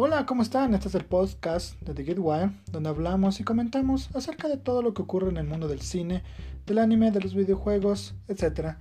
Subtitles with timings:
[0.00, 0.74] Hola, ¿cómo están?
[0.74, 4.80] Este es el podcast de The Get Wild, donde hablamos y comentamos acerca de todo
[4.80, 6.22] lo que ocurre en el mundo del cine,
[6.66, 8.76] del anime, de los videojuegos, etc.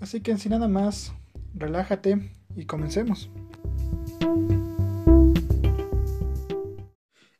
[0.00, 1.12] Así que sin nada más,
[1.54, 3.30] relájate y comencemos.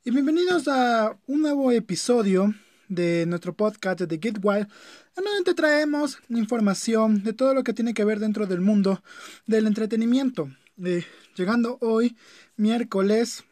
[0.04, 2.54] Y bienvenidos a un nuevo episodio
[2.88, 4.68] de nuestro podcast de The Get Wild,
[5.16, 9.02] en donde te traemos información de todo lo que tiene que ver dentro del mundo
[9.48, 10.48] del entretenimiento.
[10.76, 12.14] Llegando hoy,
[12.56, 13.44] miércoles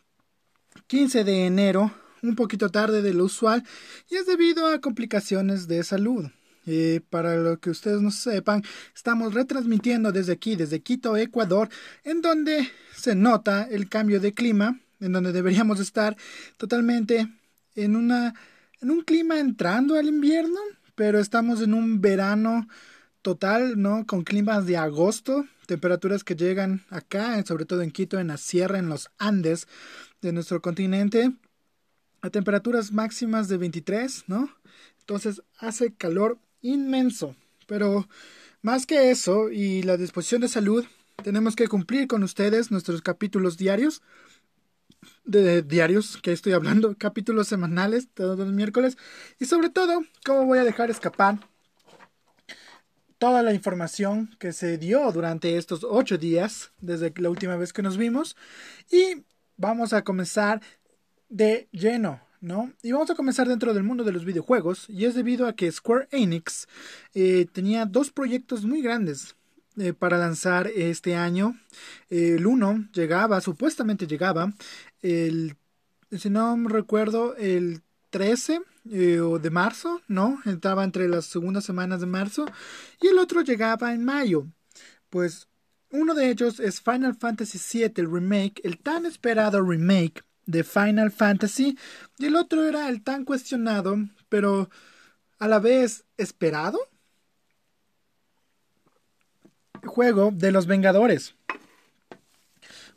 [0.89, 1.91] 15 de enero,
[2.23, 3.65] un poquito tarde de lo usual,
[4.11, 6.27] y es debido a complicaciones de salud.
[6.67, 8.63] Eh, para lo que ustedes no sepan,
[8.95, 11.71] estamos retransmitiendo desde aquí, desde Quito, Ecuador,
[12.05, 16.19] en donde se nota el cambio de clima, en donde deberíamos estar
[16.59, 17.27] totalmente
[17.75, 18.35] en una
[18.83, 20.61] en un clima entrando al invierno,
[20.95, 22.69] pero estamos en un verano
[23.25, 24.07] total, ¿no?
[24.07, 28.79] Con climas de agosto, temperaturas que llegan acá, sobre todo en Quito, en la sierra,
[28.79, 29.67] en los Andes
[30.21, 31.33] de nuestro continente,
[32.21, 34.51] a temperaturas máximas de 23, ¿no?
[35.01, 37.35] Entonces hace calor inmenso,
[37.67, 38.07] pero
[38.61, 40.85] más que eso y la disposición de salud,
[41.23, 44.03] tenemos que cumplir con ustedes nuestros capítulos diarios
[45.25, 48.99] de diarios que estoy hablando, capítulos semanales todos los miércoles
[49.41, 51.54] y sobre todo cómo voy a dejar escapar
[53.25, 57.81] toda la información que se dio durante estos ocho días desde la última vez que
[57.81, 58.37] nos vimos
[58.91, 59.25] y
[59.57, 60.61] vamos a comenzar
[61.31, 62.71] de lleno ¿no?
[62.83, 65.73] Y vamos a comenzar dentro del mundo de los videojuegos, y es debido a que
[65.73, 66.69] Square Enix
[67.15, 69.37] eh, tenía dos proyectos muy grandes
[69.79, 71.59] eh, para lanzar este año.
[72.11, 74.53] el uno llegaba, supuestamente llegaba,
[75.01, 75.57] el,
[76.11, 77.81] si no recuerdo, el
[78.15, 78.63] 13
[78.93, 80.41] eh, de marzo, ¿no?
[80.45, 82.47] Entraba entre las segundas semanas de marzo
[83.01, 84.47] y el otro llegaba en mayo.
[85.11, 85.49] Pues
[85.91, 91.11] uno de ellos es Final Fantasy VII, el remake, el tan esperado remake de Final
[91.11, 91.77] Fantasy,
[92.19, 93.97] y el otro era el tan cuestionado,
[94.29, 94.71] pero
[95.41, 96.79] a la vez esperado
[99.85, 101.35] juego de los Vengadores.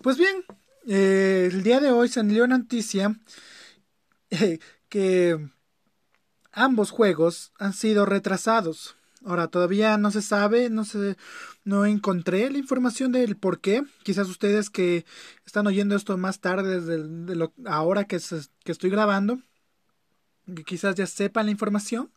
[0.04, 0.46] Pues bien,
[0.88, 3.20] eh, el día de hoy salió una noticia
[4.30, 4.60] eh,
[4.90, 5.50] que
[6.52, 8.96] ambos juegos han sido retrasados.
[9.26, 11.18] Ahora todavía no se sabe, no se,
[11.64, 13.84] no encontré la información del por qué.
[14.04, 15.06] Quizás ustedes que
[15.46, 18.20] están oyendo esto más tarde de lo, ahora que,
[18.64, 19.40] que estoy grabando,
[20.66, 22.12] quizás ya sepan la información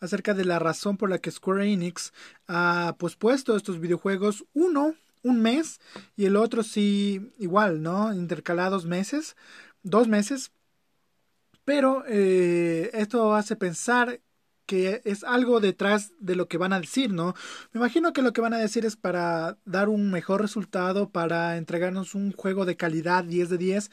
[0.00, 2.12] acerca de la razón por la que Square Enix
[2.48, 5.80] ha pospuesto estos videojuegos uno un mes
[6.16, 8.12] y el otro sí igual, ¿no?
[8.12, 9.36] Intercalados meses,
[9.82, 10.52] dos meses.
[11.64, 14.20] Pero eh, esto hace pensar
[14.66, 17.34] que es algo detrás de lo que van a decir, ¿no?
[17.72, 21.56] Me imagino que lo que van a decir es para dar un mejor resultado, para
[21.56, 23.90] entregarnos un juego de calidad 10 de 10.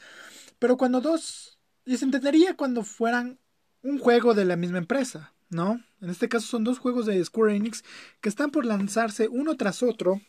[0.58, 3.38] Pero cuando dos, y se entendería cuando fueran
[3.82, 5.80] un juego de la misma empresa, ¿no?
[6.00, 7.84] En este caso son dos juegos de Square Enix
[8.20, 10.20] que están por lanzarse uno tras otro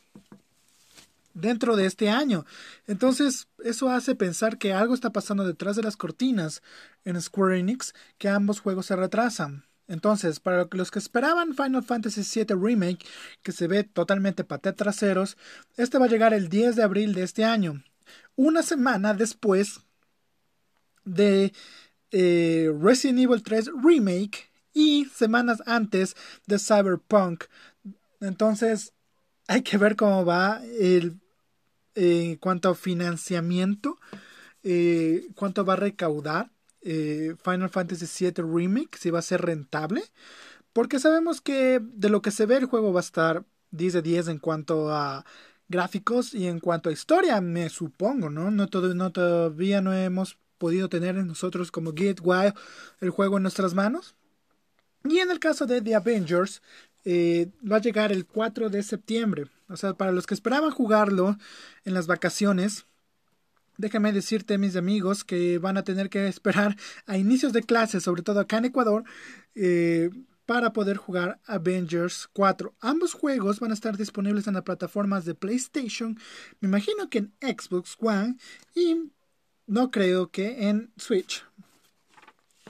[1.34, 2.46] dentro de este año.
[2.88, 6.62] Entonces, eso hace pensar que algo está pasando detrás de las cortinas
[7.06, 9.66] en Square Enix, que ambos juegos se retrasan.
[9.88, 13.06] Entonces, para los que esperaban Final Fantasy VII Remake,
[13.42, 15.38] que se ve totalmente paté traseros,
[15.76, 17.84] este va a llegar el 10 de abril de este año,
[18.36, 19.82] una semana después
[21.04, 21.54] de
[22.12, 26.16] eh, Resident Evil 3 Remake y semanas antes
[26.48, 27.46] de Cyberpunk.
[28.22, 28.94] Entonces,
[29.48, 31.20] hay que ver cómo va el,
[31.96, 33.98] en cuanto a financiamiento,
[34.64, 40.04] eh, cuánto va a recaudar eh, Final Fantasy VII Remake, si va a ser rentable.
[40.74, 44.02] Porque sabemos que de lo que se ve el juego va a estar 10 de
[44.02, 45.26] 10 en cuanto a
[45.68, 48.52] gráficos y en cuanto a historia, me supongo, ¿no?
[48.52, 52.54] No, todo, no todavía no hemos podido tener nosotros como Get Wild
[53.02, 54.16] el juego en nuestras manos.
[55.04, 56.62] Y en el caso de The Avengers,
[57.06, 59.46] eh, va a llegar el 4 de septiembre.
[59.70, 61.38] O sea, para los que esperaban jugarlo
[61.86, 62.86] en las vacaciones,
[63.78, 68.22] déjame decirte, mis amigos, que van a tener que esperar a inicios de clases, sobre
[68.22, 69.04] todo acá en Ecuador,
[69.56, 70.10] eh,
[70.46, 72.76] para poder jugar Avengers 4.
[72.82, 76.18] Ambos juegos van a estar disponibles en las plataformas de PlayStation,
[76.60, 78.36] me imagino que en Xbox One
[78.76, 79.12] y
[79.68, 81.46] no creo que en Switch.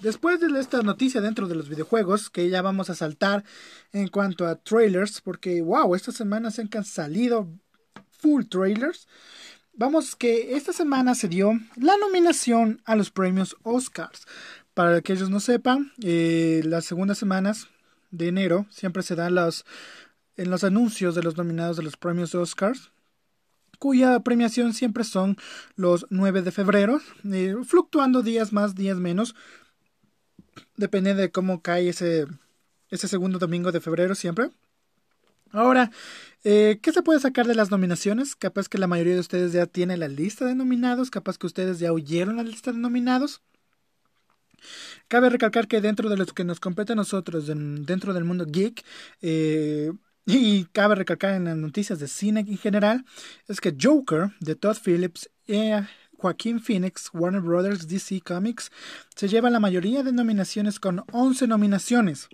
[0.02, 3.44] Después de esta noticia dentro de los videojuegos, que ya vamos a saltar
[3.92, 7.48] en cuanto a trailers, porque wow, estas semanas han salido
[8.20, 9.08] full trailers.
[9.74, 14.26] Vamos que esta semana se dio la nominación a los premios Oscars.
[14.74, 17.68] Para que ellos no sepan, eh, las segundas semanas
[18.12, 19.66] de enero siempre se dan los,
[20.36, 22.92] en los anuncios de los nominados de los premios Oscars
[23.84, 25.36] cuya premiación siempre son
[25.76, 29.36] los 9 de febrero, eh, fluctuando días más, días menos,
[30.78, 32.28] depende de cómo cae ese,
[32.90, 34.50] segundo domingo de febrero siempre.
[35.52, 35.92] Ahora,
[36.44, 38.36] eh, ¿qué se puede sacar de las nominaciones?
[38.36, 41.80] Capaz que la mayoría de ustedes ya tiene la lista de nominados, capaz que ustedes
[41.80, 43.42] ya oyeron la lista de nominados.
[45.08, 48.84] Cabe recalcar que dentro de los que nos compete a nosotros, dentro del mundo geek,
[49.22, 49.92] eh,
[50.26, 53.06] y cabe recalcar en las noticias de cine en general,
[53.48, 55.72] es que Joker de Todd Phillips y
[56.24, 58.72] Joaquín Phoenix, Warner Brothers, DC Comics,
[59.14, 62.30] se lleva la mayoría de nominaciones con 11 nominaciones.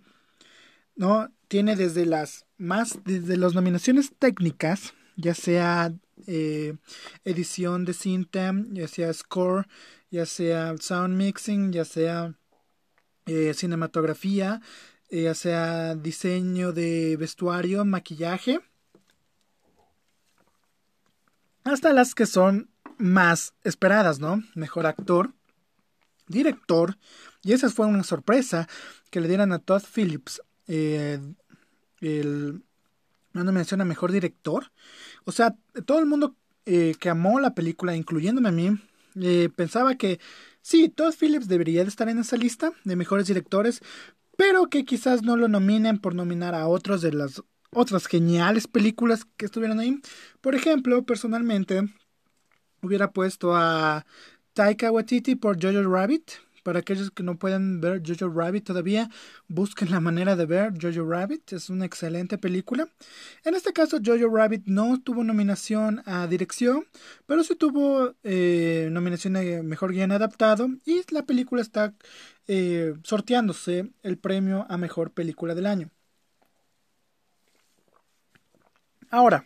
[0.96, 1.32] ¿no?
[1.48, 5.92] Tiene desde las más, desde las nominaciones técnicas, ya sea
[6.28, 6.78] eh,
[7.24, 9.66] edición de cinta, ya sea score,
[10.12, 12.36] ya sea sound mixing, ya sea
[13.26, 14.62] eh, cinematografía,
[15.10, 18.60] eh, ya sea diseño de vestuario, maquillaje,
[21.64, 22.70] hasta las que son
[23.00, 24.44] más esperadas, ¿no?
[24.54, 25.34] Mejor actor,
[26.28, 26.98] director,
[27.44, 28.68] y esa fue una sorpresa
[29.10, 31.20] que le dieran a Todd Phillips eh,
[32.02, 32.62] el,
[33.34, 34.72] una nominación a mejor director.
[35.24, 35.56] O sea,
[35.86, 36.36] todo el mundo
[36.66, 38.78] eh, que amó la película, incluyéndome a mí,
[39.16, 40.20] eh, pensaba que
[40.62, 43.82] sí, Todd Phillips debería de estar en esa lista de mejores directores,
[44.38, 47.42] pero que quizás no lo nominen por nominar a otros de las
[47.72, 50.00] otras geniales películas que estuvieron ahí.
[50.42, 51.88] Por ejemplo, personalmente
[52.82, 54.06] hubiera puesto a
[54.54, 56.32] Taika Waititi por Jojo Rabbit,
[56.64, 59.10] para aquellos que no pueden ver Jojo Rabbit todavía,
[59.48, 61.54] busquen la manera de ver Jojo Rabbit.
[61.54, 62.88] Es una excelente película.
[63.44, 66.86] En este caso, Jojo Rabbit no tuvo nominación a dirección,
[67.26, 70.70] pero sí tuvo eh, nominación a mejor guion adaptado.
[70.86, 71.94] Y la película está
[72.48, 75.90] eh, sorteándose el premio a mejor película del año.
[79.12, 79.46] Ahora,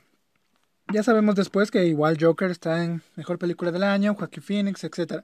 [0.94, 5.24] ya sabemos después que igual Joker está en mejor película del año, Joaquin Phoenix, etc.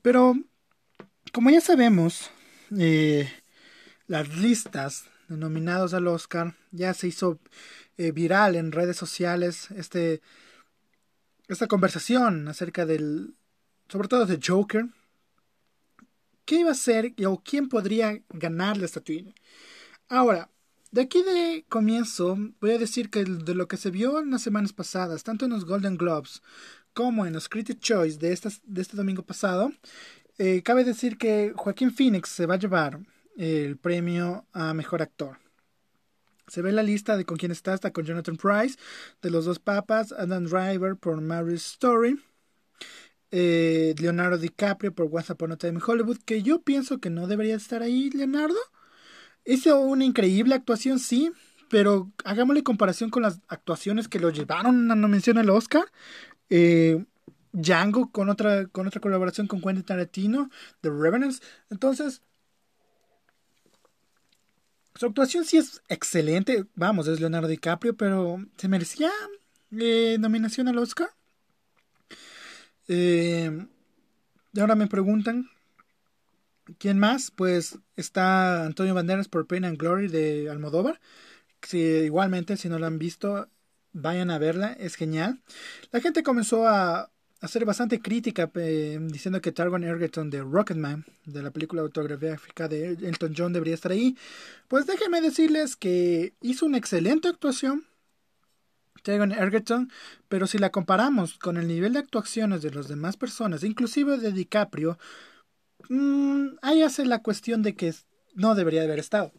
[0.00, 0.34] Pero
[1.32, 2.30] como ya sabemos,
[2.78, 3.28] eh,
[4.06, 7.40] las listas nominados al Oscar ya se hizo
[7.98, 10.22] eh, viral en redes sociales este
[11.48, 13.34] esta conversación acerca del
[13.88, 14.86] sobre todo de Joker
[16.44, 19.32] qué iba a ser o quién podría ganar la estatuilla
[20.08, 20.48] ahora
[20.90, 24.42] de aquí de comienzo voy a decir que de lo que se vio en las
[24.42, 26.42] semanas pasadas tanto en los Golden Globes
[26.92, 29.72] como en los Critics Choice de, estas, de este domingo pasado
[30.42, 32.98] eh, cabe decir que Joaquín Phoenix se va a llevar
[33.36, 35.38] el premio a mejor actor.
[36.46, 38.78] Se ve la lista de con quién está, está con Jonathan Price,
[39.20, 42.18] de los dos papas, Adam Driver por Mary's Story,
[43.30, 47.26] eh, Leonardo DiCaprio por Once Upon a Time in Hollywood, que yo pienso que no
[47.26, 48.58] debería estar ahí Leonardo.
[49.44, 51.32] Hizo una increíble actuación, sí,
[51.68, 55.84] pero hagámosle comparación con las actuaciones que lo llevaron a no mencionar al Oscar.
[56.50, 57.04] Eh,
[57.52, 60.50] Django con otra, con otra colaboración con Quentin Tarantino,
[60.82, 61.42] The Revenants.
[61.68, 62.22] Entonces,
[64.94, 66.66] su actuación sí es excelente.
[66.74, 69.10] Vamos, es Leonardo DiCaprio, pero se merecía
[69.72, 71.10] eh, nominación al Oscar.
[72.88, 73.66] Eh,
[74.52, 75.48] y ahora me preguntan,
[76.78, 77.30] ¿quién más?
[77.30, 81.00] Pues está Antonio Banderas por Pain and Glory de Almodóvar.
[81.62, 83.48] Si, igualmente, si no lo han visto,
[83.92, 85.40] vayan a verla, es genial.
[85.92, 91.50] La gente comenzó a hacer bastante crítica diciendo que Targon Egerton de Rocketman, de la
[91.50, 94.16] película autográfica de Elton John, debería estar ahí.
[94.68, 97.86] Pues déjenme decirles que hizo una excelente actuación.
[99.02, 99.90] Targon Egerton,
[100.28, 104.30] pero si la comparamos con el nivel de actuaciones de las demás personas, inclusive de
[104.30, 104.98] DiCaprio,
[105.88, 107.94] mmm, ahí hace la cuestión de que
[108.34, 109.32] no debería haber estado.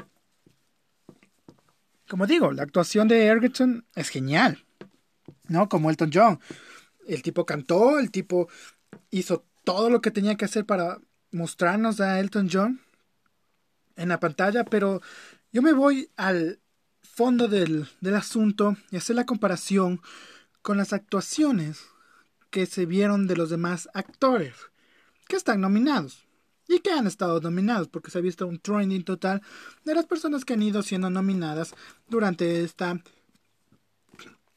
[2.09, 4.65] Como digo, la actuación de Egerton es genial,
[5.47, 5.69] ¿no?
[5.69, 6.39] Como Elton John
[7.07, 8.49] el tipo cantó, el tipo
[9.09, 10.99] hizo todo lo que tenía que hacer para
[11.31, 12.81] mostrarnos a Elton John
[13.95, 15.01] en la pantalla, pero
[15.51, 16.59] yo me voy al
[17.01, 20.01] fondo del, del asunto y hacer la comparación
[20.61, 21.85] con las actuaciones
[22.49, 24.55] que se vieron de los demás actores
[25.27, 26.25] que están nominados
[26.71, 29.41] y que han estado nominados porque se ha visto un trending total
[29.83, 31.73] de las personas que han ido siendo nominadas
[32.07, 33.01] durante esta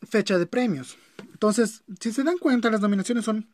[0.02, 0.96] fecha de premios.
[1.32, 3.48] Entonces, si se dan cuenta, las nominaciones son.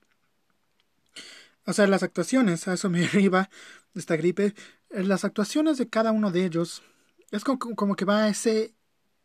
[1.65, 3.49] O sea, las actuaciones, a eso me arriba
[3.95, 4.55] esta gripe.
[4.91, 6.83] Eh, las actuaciones de cada uno de ellos
[7.31, 8.75] es como, que va ese,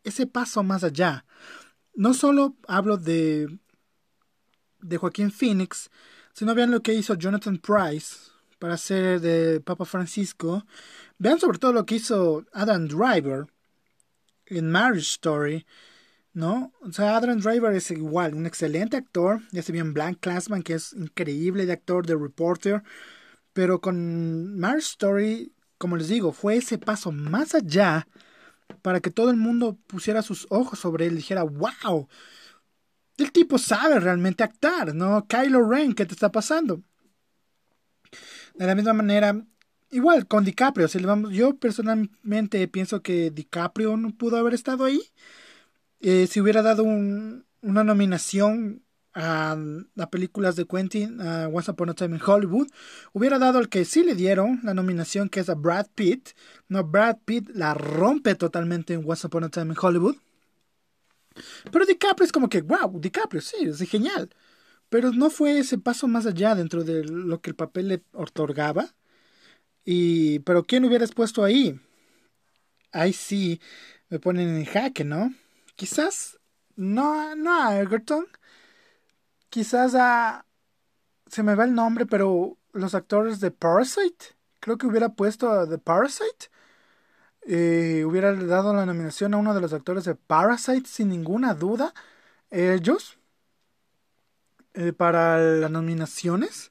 [0.02, 1.26] ese paso más allá.
[1.94, 3.58] No solo hablo de,
[4.80, 5.90] de Joaquín Phoenix,
[6.32, 10.66] sino vean lo que hizo Jonathan Price para ser de Papa Francisco.
[11.18, 13.46] Vean sobre todo lo que hizo Adam Driver
[14.46, 15.66] en Marriage Story
[16.36, 16.70] ¿no?
[16.82, 19.40] O sea, Adam Driver es igual, un excelente actor.
[19.52, 22.82] Ya se bien Blank Classman, que es increíble de actor, de reporter.
[23.54, 28.06] Pero con Marriage Story, como les digo, fue ese paso más allá
[28.82, 32.06] para que todo el mundo pusiera sus ojos sobre él y dijera, wow,
[33.16, 35.26] el tipo sabe realmente actuar, ¿no?
[35.26, 36.82] Kylo Ren, ¿qué te está pasando?
[38.56, 39.44] De la misma manera,
[39.90, 44.84] igual con DiCaprio, si le vamos, yo personalmente pienso que DiCaprio no pudo haber estado
[44.84, 45.00] ahí.
[46.00, 48.82] Eh, si hubiera dado un, una nominación
[49.14, 49.56] a,
[49.94, 52.68] las películas de Quentin, a Once Upon a Time in Hollywood,
[53.12, 56.30] hubiera dado el que sí le dieron la nominación, que es a Brad Pitt.
[56.68, 60.16] No, Brad Pitt la rompe totalmente en Once Upon a Time in Hollywood.
[61.70, 64.30] Pero DiCaprio es como que, wow, DiCaprio, sí, es genial.
[64.88, 68.94] Pero no fue ese paso más allá dentro de lo que el papel le otorgaba.
[69.84, 71.80] Y, pero ¿quién hubieras puesto ahí?
[72.92, 73.60] Ahí sí
[74.08, 75.34] me ponen en jaque, ¿no?
[75.76, 76.38] Quizás
[76.76, 78.26] no, no a Egerton.
[79.50, 80.46] Quizás a...
[81.28, 84.36] Se me va el nombre, pero los actores de Parasite.
[84.60, 86.50] Creo que hubiera puesto a The Parasite.
[87.42, 91.94] Eh, hubiera dado la nominación a uno de los actores de Parasite sin ninguna duda.
[92.50, 93.18] Ellos.
[94.76, 96.70] Eh, para las nominaciones.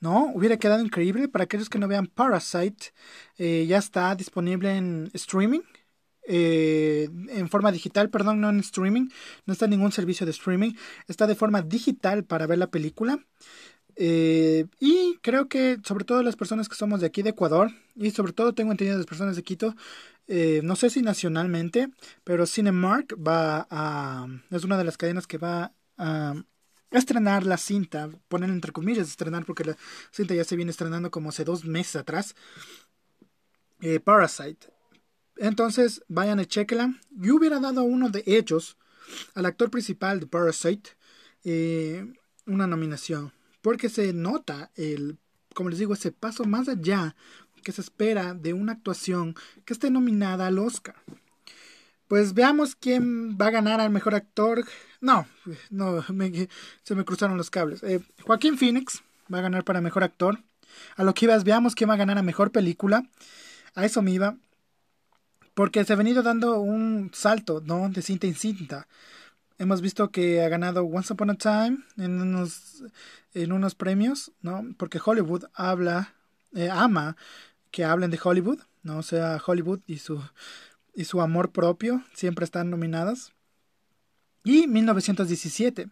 [0.00, 0.30] ¿no?
[0.34, 1.28] Hubiera quedado increíble.
[1.28, 2.92] Para aquellos que no vean Parasite,
[3.38, 5.60] eh, ya está disponible en streaming.
[6.30, 9.08] Eh, en forma digital, perdón, no en streaming.
[9.46, 10.72] No está en ningún servicio de streaming.
[11.06, 13.18] Está de forma digital para ver la película.
[13.96, 18.10] Eh, y creo que sobre todo las personas que somos de aquí de Ecuador, y
[18.12, 19.74] sobre todo tengo entendido las personas de Quito,
[20.62, 21.88] no sé si nacionalmente,
[22.22, 24.26] pero Cinemark va a...
[24.50, 26.34] es una de las cadenas que va a
[26.90, 29.76] estrenar la cinta, poner entre comillas estrenar porque la
[30.10, 32.34] cinta ya se viene estrenando como hace dos meses atrás.
[33.80, 34.68] Eh, Parasite.
[35.36, 36.94] Entonces, vayan y chequenla.
[37.10, 38.76] Yo hubiera dado a uno de ellos,
[39.34, 40.90] al actor principal de Parasite,
[41.44, 42.12] eh,
[42.46, 43.32] una nominación.
[43.62, 45.18] Porque se nota el,
[45.54, 47.14] como les digo, ese paso más allá
[47.62, 50.96] que se espera de una actuación que esté nominada al Oscar.
[52.08, 54.64] Pues veamos quién va a ganar al mejor actor.
[55.00, 55.26] No,
[55.70, 56.02] no,
[56.82, 57.82] se me cruzaron los cables.
[57.82, 59.02] Eh, Joaquín Phoenix
[59.32, 60.40] va a ganar para mejor actor.
[60.96, 63.04] A lo que ibas, veamos quién va a ganar a mejor película.
[63.74, 64.36] A eso me iba.
[65.54, 67.88] Porque se ha venido dando un salto, ¿no?
[67.88, 68.86] De cinta en cinta.
[69.58, 72.84] Hemos visto que ha ganado Once Upon a Time en unos,
[73.34, 74.64] en unos premios, ¿no?
[74.76, 76.14] Porque Hollywood habla,
[76.54, 77.16] eh, ama
[77.72, 78.98] que hablen de Hollywood, ¿no?
[78.98, 80.22] O sea, Hollywood y su
[80.98, 83.32] y su amor propio siempre están nominadas.
[84.44, 85.88] Y 1917.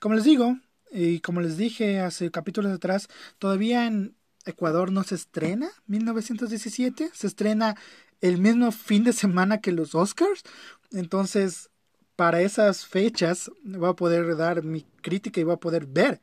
[0.00, 0.56] Como les digo,
[0.90, 3.08] y como les dije hace capítulos atrás,
[3.38, 7.76] todavía en Ecuador no se estrena 1917, se estrena
[8.20, 10.42] el mismo fin de semana que los Oscars.
[10.90, 11.70] Entonces,
[12.16, 16.20] para esas fechas voy a poder dar mi crítica y voy a poder ver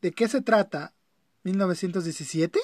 [0.00, 0.94] de qué se trata
[1.42, 2.58] 1917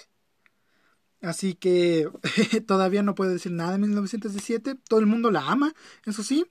[1.23, 2.09] Así que
[2.67, 4.75] todavía no puedo decir nada de 1917.
[4.88, 5.73] Todo el mundo la ama,
[6.05, 6.47] eso sí.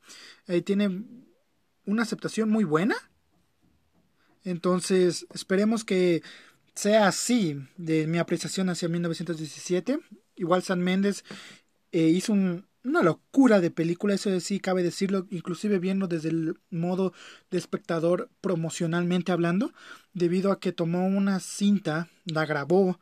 [0.48, 1.04] Eh, tiene
[1.86, 2.96] una aceptación muy buena.
[4.44, 6.24] Entonces, esperemos que
[6.74, 10.00] sea así de mi apreciación hacia 1917.
[10.36, 11.24] Igual San Méndez
[11.92, 17.14] eh, hizo una locura de película, eso sí cabe decirlo, inclusive viendo desde el modo
[17.52, 19.74] de espectador promocionalmente hablando,
[20.14, 23.00] debido a que tomó una cinta, la grabó,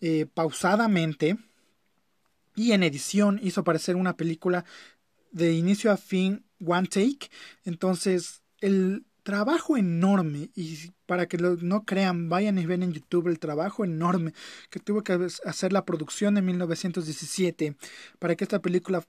[0.00, 1.36] eh, pausadamente
[2.56, 4.64] y en edición hizo aparecer una película
[5.32, 7.30] de inicio a fin one take.
[7.64, 13.38] Entonces el trabajo enorme y para que no crean vayan y ven en YouTube el
[13.38, 14.34] trabajo enorme
[14.70, 17.76] que tuvo que hacer la producción en 1917
[18.18, 19.04] para que esta película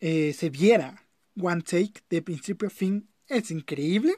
[0.00, 1.06] eh, se viera
[1.40, 3.08] one take de principio a fin.
[3.28, 4.16] Es increíble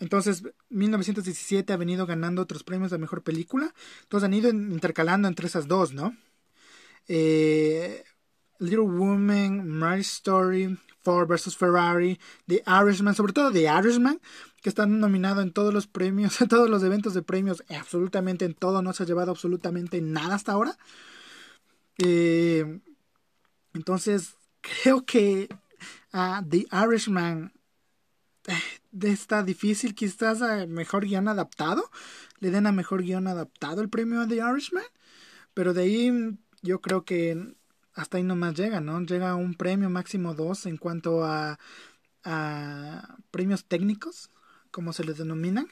[0.00, 3.74] entonces, 1917 ha venido ganando otros premios de mejor película.
[4.02, 6.16] Entonces han ido intercalando entre esas dos, ¿no?
[7.06, 8.02] Eh,
[8.58, 11.54] Little Woman, Marriage Story, Ford vs.
[11.54, 14.20] Ferrari, The Irishman, sobre todo The Irishman,
[14.62, 18.54] que está nominado en todos los premios, en todos los eventos de premios, absolutamente en
[18.54, 20.78] todo, no se ha llevado absolutamente nada hasta ahora.
[21.98, 22.80] Eh,
[23.74, 25.48] entonces, creo que
[26.10, 27.52] The Irishman
[29.00, 31.90] está difícil, quizás a mejor guion adaptado,
[32.40, 34.84] le den a mejor guion adaptado el premio a The Irishman,
[35.54, 37.54] pero de ahí yo creo que
[37.94, 39.00] hasta ahí nomás llega, ¿no?
[39.00, 41.58] Llega un premio máximo dos en cuanto a,
[42.24, 44.30] a premios técnicos,
[44.70, 45.68] como se les denominan.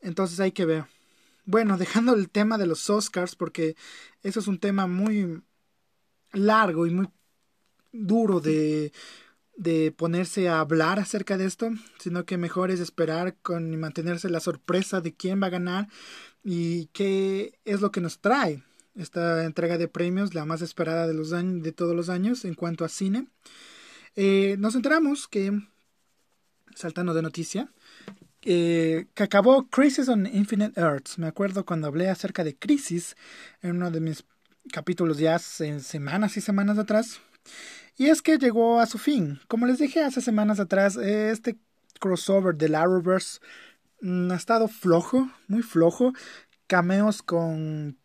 [0.00, 0.86] Entonces hay que ver.
[1.44, 3.76] Bueno, dejando el tema de los Oscars, porque
[4.22, 5.42] eso es un tema muy
[6.32, 7.08] largo y muy
[7.92, 8.92] duro de
[9.62, 14.40] de ponerse a hablar acerca de esto, sino que mejor es esperar con mantenerse la
[14.40, 15.88] sorpresa de quién va a ganar
[16.42, 18.62] y qué es lo que nos trae
[18.94, 22.84] esta entrega de premios, la más esperada de, los de todos los años en cuanto
[22.84, 23.26] a cine.
[24.16, 25.52] Eh, nos enteramos que,
[26.74, 27.70] saltando de noticia,
[28.42, 31.18] eh, que acabó Crisis on Infinite Earths.
[31.18, 33.16] Me acuerdo cuando hablé acerca de Crisis
[33.62, 34.24] en uno de mis
[34.72, 37.20] capítulos ya en semanas y semanas atrás.
[37.96, 39.40] Y es que llegó a su fin.
[39.48, 41.58] Como les dije hace semanas atrás, este
[42.00, 43.40] crossover del Arrowverse
[44.00, 46.12] mm, ha estado flojo, muy flojo.
[46.66, 47.98] Cameos con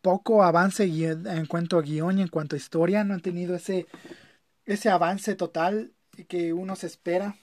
[0.00, 3.04] poco avance en cuanto a guion y en cuanto a historia.
[3.04, 3.86] No han tenido ese,
[4.64, 5.92] ese avance total
[6.28, 7.36] que uno se espera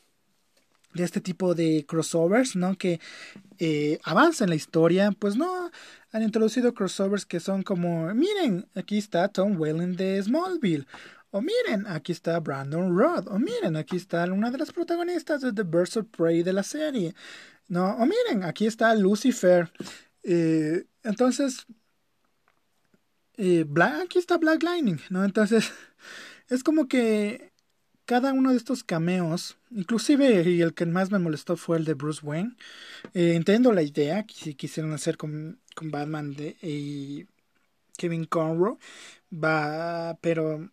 [0.93, 2.77] de este tipo de crossovers, ¿no?
[2.77, 2.99] Que
[3.59, 5.71] eh, en la historia, pues no,
[6.11, 10.85] han introducido crossovers que son como, miren, aquí está Tom Welling de Smallville,
[11.33, 15.51] o miren, aquí está Brandon Roth, o miren, aquí está una de las protagonistas de
[15.51, 17.15] The Birds of Prey de la serie,
[17.67, 17.95] ¿no?
[17.97, 19.71] O miren, aquí está Lucifer.
[20.21, 21.65] Eh, entonces,
[23.37, 23.65] eh,
[24.03, 25.25] aquí está Black Lightning, ¿no?
[25.25, 25.71] Entonces,
[26.49, 27.51] es como que
[28.05, 31.95] cada uno de estos cameos, inclusive y el que más me molestó fue el de
[31.95, 32.55] Bruce Wayne.
[33.15, 37.25] Eh, entiendo la idea que si quisieron hacer con, con Batman y
[37.97, 38.77] Kevin Conroe,
[39.33, 40.69] va, pero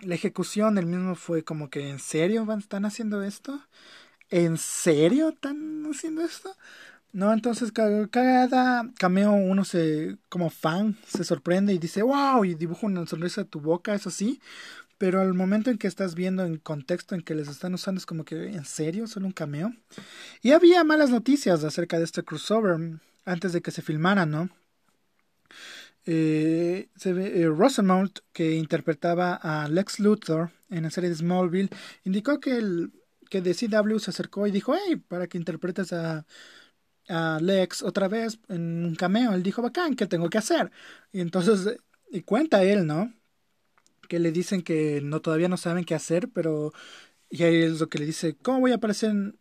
[0.00, 3.60] la ejecución del mismo fue como que ¿en serio van, están haciendo esto?
[4.30, 6.54] ¿En serio están haciendo esto?
[7.12, 12.88] No, entonces cada, cameo uno se, como fan, se sorprende y dice, wow, y dibuja
[12.88, 14.40] una sonrisa a tu boca, eso sí,
[14.98, 18.06] pero al momento en que estás viendo en contexto en que les están usando es
[18.06, 19.06] como que, ¿en serio?
[19.06, 19.72] ¿Solo un cameo?
[20.42, 24.50] Y había malas noticias acerca de este crossover antes de que se filmara, ¿no?
[26.06, 31.70] Eh, se ve, eh, que interpretaba a Lex Luthor en la serie de Smallville,
[32.04, 32.92] indicó que, el,
[33.30, 36.26] que de CW se acercó y dijo, hey, para que interpretes a,
[37.08, 39.34] a Lex otra vez en un cameo.
[39.34, 40.70] Él dijo, bacán, ¿qué tengo que hacer?
[41.12, 41.78] Y entonces,
[42.10, 43.12] y cuenta él, ¿no?
[44.06, 46.72] que le dicen que no todavía no saben qué hacer, pero
[47.30, 49.38] y ahí es lo que le dice, ¿cómo voy a aparecer en,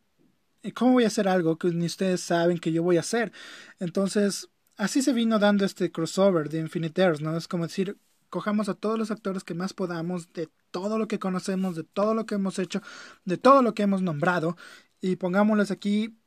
[0.74, 3.32] cómo voy a hacer algo que ni ustedes saben que yo voy a hacer?
[3.80, 7.36] Entonces, así se vino dando este crossover de Infinite Earths, ¿no?
[7.38, 7.98] Es como decir,
[8.30, 12.14] cojamos a todos los actores que más podamos de todo lo que conocemos, de todo
[12.14, 12.82] lo que hemos hecho,
[13.26, 14.58] de todo lo que hemos nombrado
[15.02, 16.18] y pongámoslos aquí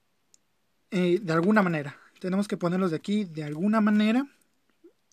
[0.90, 1.98] eh, de alguna manera.
[2.20, 4.26] Tenemos que ponerlos de aquí de alguna manera.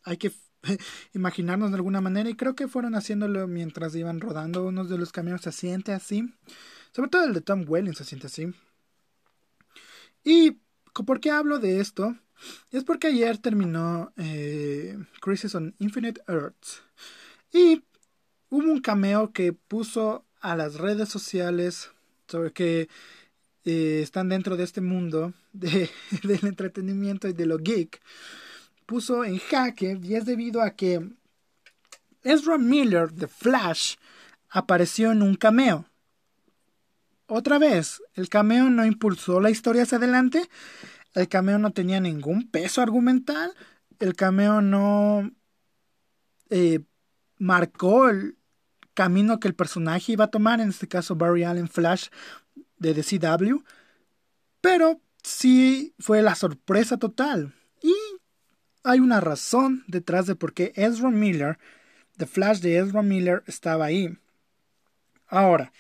[0.04, 0.32] Hay que
[1.14, 5.12] imaginarnos de alguna manera y creo que fueron haciéndolo mientras iban rodando unos de los
[5.12, 6.34] camiones se siente así
[6.94, 8.54] sobre todo el de Tom Welling se siente así
[10.24, 10.60] y
[11.06, 12.16] ¿por qué hablo de esto?
[12.72, 16.84] Es porque ayer terminó eh, Crisis on Infinite Earths
[17.52, 17.84] y
[18.50, 21.92] hubo un cameo que puso a las redes sociales
[22.28, 22.90] sobre que
[23.66, 25.90] eh, están dentro de este mundo de,
[26.24, 28.02] del entretenimiento y de lo geek
[28.86, 31.10] puso en jaque y es debido a que
[32.24, 33.96] Ezra Miller de Flash
[34.50, 35.86] apareció en un cameo.
[37.28, 40.50] Otra vez, el cameo no impulsó la historia hacia adelante,
[41.14, 43.54] el cameo no tenía ningún peso argumental,
[44.00, 45.32] el cameo no
[46.50, 46.82] eh,
[47.38, 48.38] marcó el
[48.94, 52.08] camino que el personaje iba a tomar, en este caso Barry Allen Flash
[52.78, 53.64] de DCW,
[54.62, 57.54] pero sí fue la sorpresa total.
[57.82, 57.94] Y
[58.84, 61.58] hay una razón detrás de por qué Ezra Miller,
[62.18, 64.18] The Flash de Ezra Miller, estaba ahí.
[65.28, 65.74] Ahora,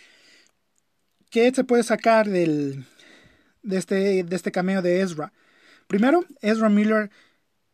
[1.29, 2.85] ¿qué se puede sacar del,
[3.63, 5.33] de, este, de este cameo de Ezra?
[5.87, 7.09] Primero, Ezra Miller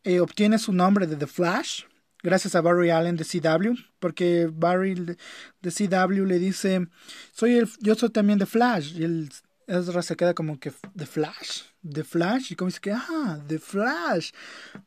[0.04, 1.84] eh, obtiene su nombre de The Flash
[2.22, 6.88] gracias a Barry Allen de CW, porque Barry de CW le dice,
[7.32, 9.30] soy el, yo soy también The Flash, y el
[9.68, 13.60] Ezra se queda como que The Flash, The Flash, y como dice que, ah, The
[13.60, 14.32] Flash.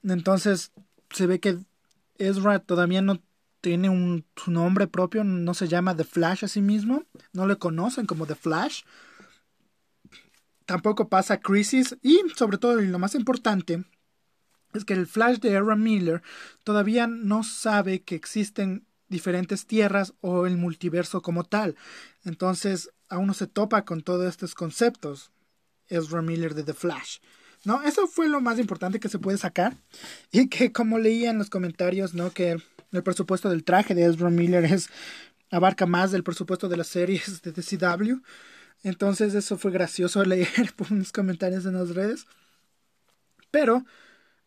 [0.03, 0.73] Entonces
[1.11, 1.59] se ve que
[2.19, 3.23] Ezra todavía no
[3.61, 7.57] tiene un, su nombre propio, no se llama The Flash a sí mismo, no le
[7.57, 8.83] conocen como The Flash.
[10.67, 13.85] Tampoco pasa Crisis y sobre todo lo más importante
[14.75, 16.23] es que el Flash de Ezra Miller
[16.65, 21.77] todavía no sabe que existen diferentes tierras o el multiverso como tal.
[22.25, 25.31] Entonces aún no se topa con todos estos conceptos.
[25.89, 27.19] Ezra Miller de The Flash.
[27.65, 27.83] ¿No?
[27.83, 29.77] Eso fue lo más importante que se puede sacar.
[30.33, 32.31] Y que como leía en los comentarios, ¿no?
[32.31, 32.57] Que
[32.93, 34.89] el presupuesto del traje de Ezra Miller es
[35.51, 38.23] abarca más del presupuesto de las series de CW.
[38.83, 42.27] Entonces eso fue gracioso leer por unos comentarios en las redes.
[43.51, 43.85] Pero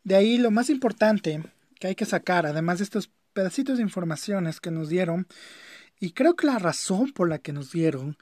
[0.04, 1.44] de ahí lo más importante
[1.80, 5.28] que hay que sacar, además de estos pedacitos de informaciones que nos dieron,
[6.00, 8.18] Y creo que la razón por la que nos dieron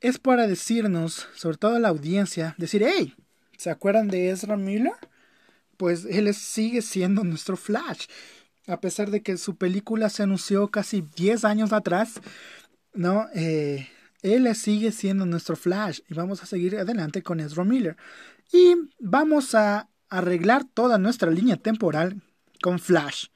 [0.00, 3.14] es para decirnos, sobre todo a la audiencia, decir, hey,
[3.58, 4.94] ¿se acuerdan de Ezra Miller?
[5.76, 8.06] Pues él sigue siendo nuestro Flash.
[8.66, 12.20] A pesar de que su película se anunció casi 10 años atrás,
[12.94, 13.28] ¿no?
[13.34, 13.88] Eh,
[14.22, 17.96] él sigue siendo nuestro Flash y vamos a seguir adelante con Ezra Miller.
[18.52, 22.22] Y vamos a arreglar toda nuestra línea temporal
[22.62, 23.26] con Flash.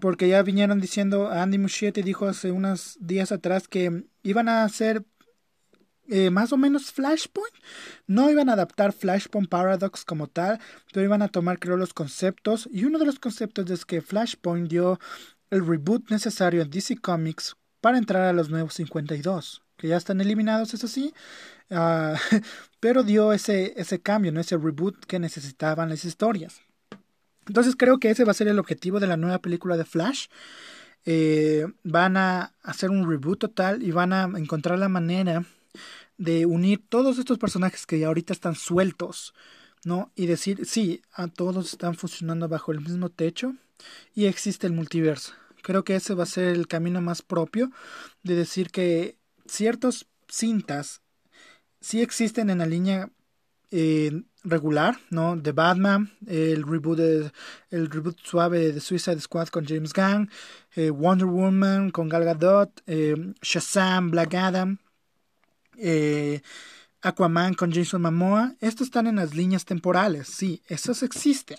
[0.00, 5.04] Porque ya vinieron diciendo, Andy Muschietti dijo hace unos días atrás que iban a hacer
[6.08, 7.54] eh, más o menos Flashpoint.
[8.06, 10.58] No iban a adaptar Flashpoint Paradox como tal,
[10.92, 12.68] pero iban a tomar creo los conceptos.
[12.72, 14.98] Y uno de los conceptos es que Flashpoint dio
[15.50, 20.20] el reboot necesario en DC Comics para entrar a los nuevos 52 que ya están
[20.20, 21.12] eliminados, eso sí,
[21.70, 22.14] uh,
[22.80, 24.40] pero dio ese, ese cambio, ¿no?
[24.40, 26.60] ese reboot que necesitaban las historias.
[27.48, 30.28] Entonces creo que ese va a ser el objetivo de la nueva película de Flash.
[31.04, 35.44] Eh, van a hacer un reboot total y van a encontrar la manera
[36.16, 39.34] de unir todos estos personajes que ahorita están sueltos,
[39.82, 40.12] ¿no?
[40.14, 43.56] Y decir, sí, a todos están funcionando bajo el mismo techo
[44.14, 45.32] y existe el multiverso.
[45.60, 47.72] Creo que ese va a ser el camino más propio
[48.22, 49.16] de decir que
[49.52, 51.02] ciertas cintas
[51.80, 53.10] sí existen en la línea
[53.70, 55.36] eh, regular, ¿no?
[55.36, 56.98] De Batman, el reboot,
[57.70, 60.30] el reboot suave de Suicide Squad con James Gunn,
[60.74, 64.78] eh, Wonder Woman con Gal Gadot, eh, Shazam, Black Adam,
[67.02, 68.54] Aquaman con Jason Momoa.
[68.60, 71.58] Estos están en las líneas temporales, sí, esos existen.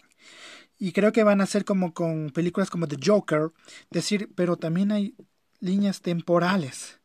[0.80, 3.52] Y creo que van a ser como con películas como The Joker,
[3.92, 5.16] decir, pero también hay
[5.60, 7.00] líneas temporales.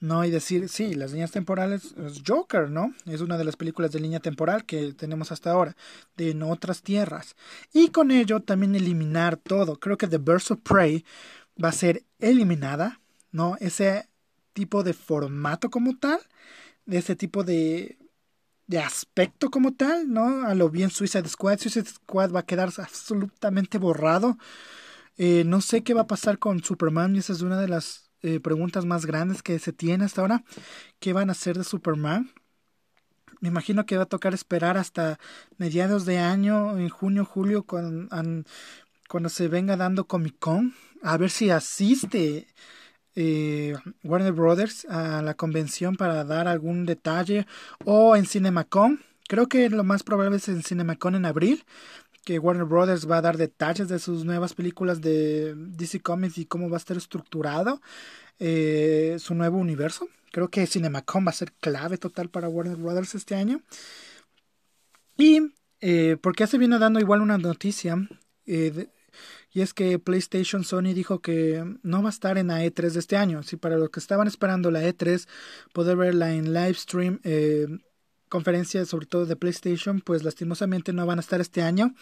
[0.00, 2.94] No, y decir, sí, las líneas temporales es Joker, ¿no?
[3.06, 5.76] Es una de las películas de línea temporal que tenemos hasta ahora,
[6.16, 7.34] de en otras tierras.
[7.72, 9.80] Y con ello también eliminar todo.
[9.80, 11.04] Creo que The Birds of Prey
[11.62, 13.00] va a ser eliminada,
[13.32, 13.56] ¿no?
[13.58, 14.08] Ese
[14.52, 16.20] tipo de formato como tal,
[16.86, 17.98] de ese tipo de,
[18.68, 20.46] de aspecto como tal, ¿no?
[20.46, 21.58] A lo bien Suicide Squad.
[21.58, 24.38] Suicide Squad va a quedar absolutamente borrado.
[25.16, 28.07] Eh, no sé qué va a pasar con Superman y esa es una de las
[28.22, 30.44] eh, preguntas más grandes que se tiene hasta ahora.
[30.98, 32.30] ¿Qué van a hacer de Superman?
[33.40, 35.18] Me imagino que va a tocar esperar hasta
[35.58, 38.08] mediados de año, en junio, julio, cuando,
[39.28, 42.48] se venga dando Comic Con, a ver si asiste
[43.14, 47.46] eh, Warner Brothers a la convención para dar algún detalle
[47.84, 49.00] o en CinemaCon.
[49.28, 51.64] Creo que lo más probable es en CinemaCon en abril,
[52.24, 56.46] que Warner Brothers va a dar detalles de sus nuevas películas de DC Comics y
[56.46, 57.80] cómo va a estar estructurado
[58.38, 60.08] eh, su nuevo universo.
[60.30, 63.62] Creo que CinemaCon va a ser clave total para Warner Brothers este año.
[65.16, 67.96] Y eh, porque se viene dando igual una noticia,
[68.46, 68.88] eh,
[69.52, 72.98] y es que PlayStation Sony dijo que no va a estar en la E3 de
[72.98, 73.42] este año.
[73.42, 75.26] Si para los que estaban esperando la E3,
[75.72, 77.20] poder verla en live stream
[78.28, 81.94] conferencias, sobre todo de PlayStation, pues lastimosamente no van a estar este año.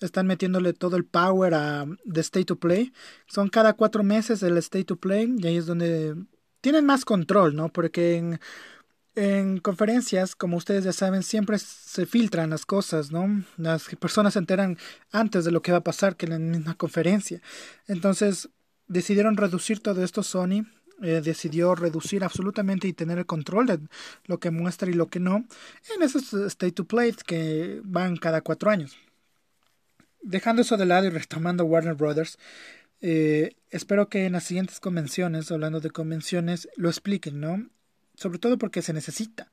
[0.00, 2.92] Están metiéndole todo el power a The State to Play.
[3.26, 6.14] Son cada cuatro meses el State to Play y ahí es donde
[6.60, 7.72] tienen más control, ¿no?
[7.72, 8.40] Porque en,
[9.14, 13.44] en conferencias, como ustedes ya saben, siempre se filtran las cosas, ¿no?
[13.56, 14.78] Las personas se enteran
[15.10, 17.40] antes de lo que va a pasar que en la misma conferencia.
[17.86, 18.48] Entonces
[18.86, 20.64] decidieron reducir todo esto Sony
[21.02, 23.78] eh, decidió reducir absolutamente y tener el control de
[24.26, 25.44] lo que muestra y lo que no
[25.94, 28.96] en esos state to play que van cada cuatro años.
[30.22, 32.38] Dejando eso de lado y retomando Warner Brothers,
[33.00, 37.68] eh, espero que en las siguientes convenciones, hablando de convenciones, lo expliquen, ¿no?
[38.14, 39.50] Sobre todo porque se necesita.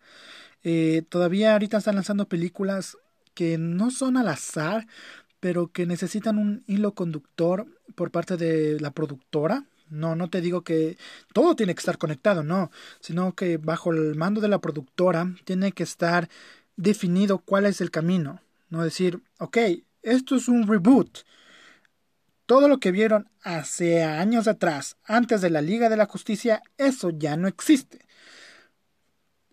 [0.64, 2.98] Eh, todavía ahorita están lanzando películas
[3.36, 4.88] que no son al azar,
[5.40, 10.62] pero que necesitan un hilo conductor por parte de la productora, no, no te digo
[10.62, 10.98] que
[11.34, 15.72] todo tiene que estar conectado, no, sino que bajo el mando de la productora tiene
[15.72, 16.30] que estar
[16.76, 18.42] definido cuál es el camino.
[18.70, 19.58] No decir, ok,
[20.02, 21.20] esto es un reboot.
[22.46, 27.10] Todo lo que vieron hace años atrás, antes de la Liga de la Justicia, eso
[27.10, 28.05] ya no existe.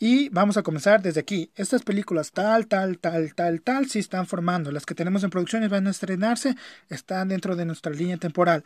[0.05, 1.53] Y vamos a comenzar desde aquí.
[1.55, 4.73] Estas películas tal, tal, tal, tal, tal, sí están formando.
[4.73, 6.57] Las que tenemos en producciones van a estrenarse,
[6.89, 8.65] están dentro de nuestra línea temporal.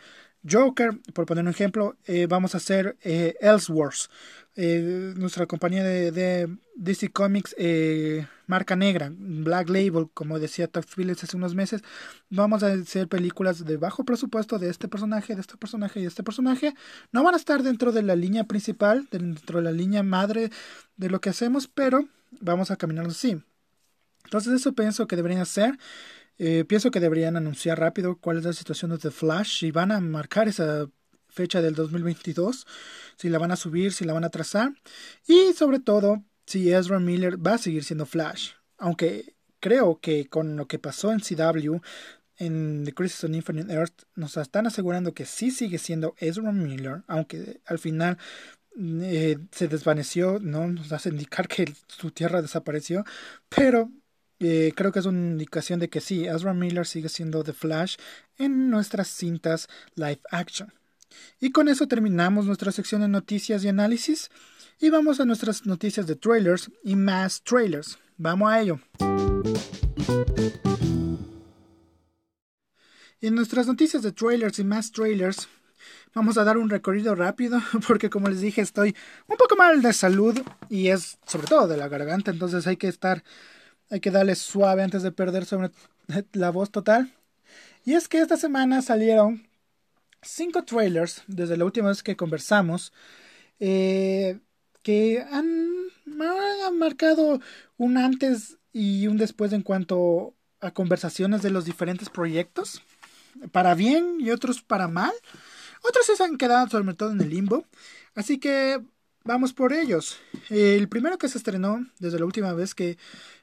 [0.51, 4.09] Joker, por poner un ejemplo, eh, vamos a hacer eh, Elseworlds,
[4.57, 7.55] eh, nuestra compañía de, DC Comics,
[8.47, 11.83] marca negra, Black Label, como decía Todd Phillips hace unos meses,
[12.29, 16.09] vamos a hacer películas de bajo presupuesto de este personaje, de este personaje y de
[16.09, 16.75] este personaje.
[17.13, 20.51] No van a estar dentro de la línea principal, dentro de la línea madre
[20.97, 22.09] de lo que hacemos, pero
[22.41, 23.41] vamos a caminar así.
[24.25, 25.79] Entonces eso pienso que deberían hacer.
[26.39, 29.91] Eh, pienso que deberían anunciar rápido cuál es la situación de The Flash y van
[29.91, 30.87] a marcar esa
[31.37, 32.67] fecha del 2022,
[33.17, 34.73] si la van a subir, si la van a trazar.
[35.27, 40.57] Y sobre todo si Ezra Miller va a seguir siendo Flash, aunque creo que con
[40.57, 41.77] lo que pasó en CW
[42.39, 47.03] en The Crisis on Infinite Earth nos están asegurando que sí sigue siendo Ezra Miller,
[47.07, 48.19] aunque al final
[48.79, 53.05] eh, se desvaneció, no nos hace indicar que su tierra desapareció,
[53.49, 53.91] pero
[54.39, 57.97] eh, creo que es una indicación de que sí, Ezra Miller sigue siendo The Flash
[58.37, 60.73] en nuestras cintas live action.
[61.41, 64.31] Y con eso terminamos nuestra sección de noticias y análisis
[64.81, 67.99] y vamos a nuestras noticias de trailers y más trailers.
[68.17, 68.81] Vamos a ello.
[73.21, 75.49] En nuestras noticias de trailers y más trailers,
[76.15, 78.95] vamos a dar un recorrido rápido porque como les dije estoy
[79.27, 82.89] un poco mal de salud y es sobre todo de la garganta, entonces hay que
[82.89, 83.25] estar,
[83.91, 85.71] hay que darle suave antes de perder sobre
[86.33, 87.13] la voz total.
[87.85, 89.46] Y es que esta semana salieron
[90.27, 92.93] cinco trailers desde la última vez que conversamos
[93.61, 94.39] eh,
[94.83, 95.75] que han,
[96.79, 97.41] marcado
[97.77, 102.83] un antes y un después en cuanto a conversaciones de los diferentes proyectos
[103.51, 105.13] para bien y otros para mal.
[105.83, 107.65] Otros se han quedado sobre todo en el limbo.
[108.15, 108.81] Así que
[109.25, 110.19] vamos por ellos.
[110.49, 112.97] El primero que se estrenó desde la última vez que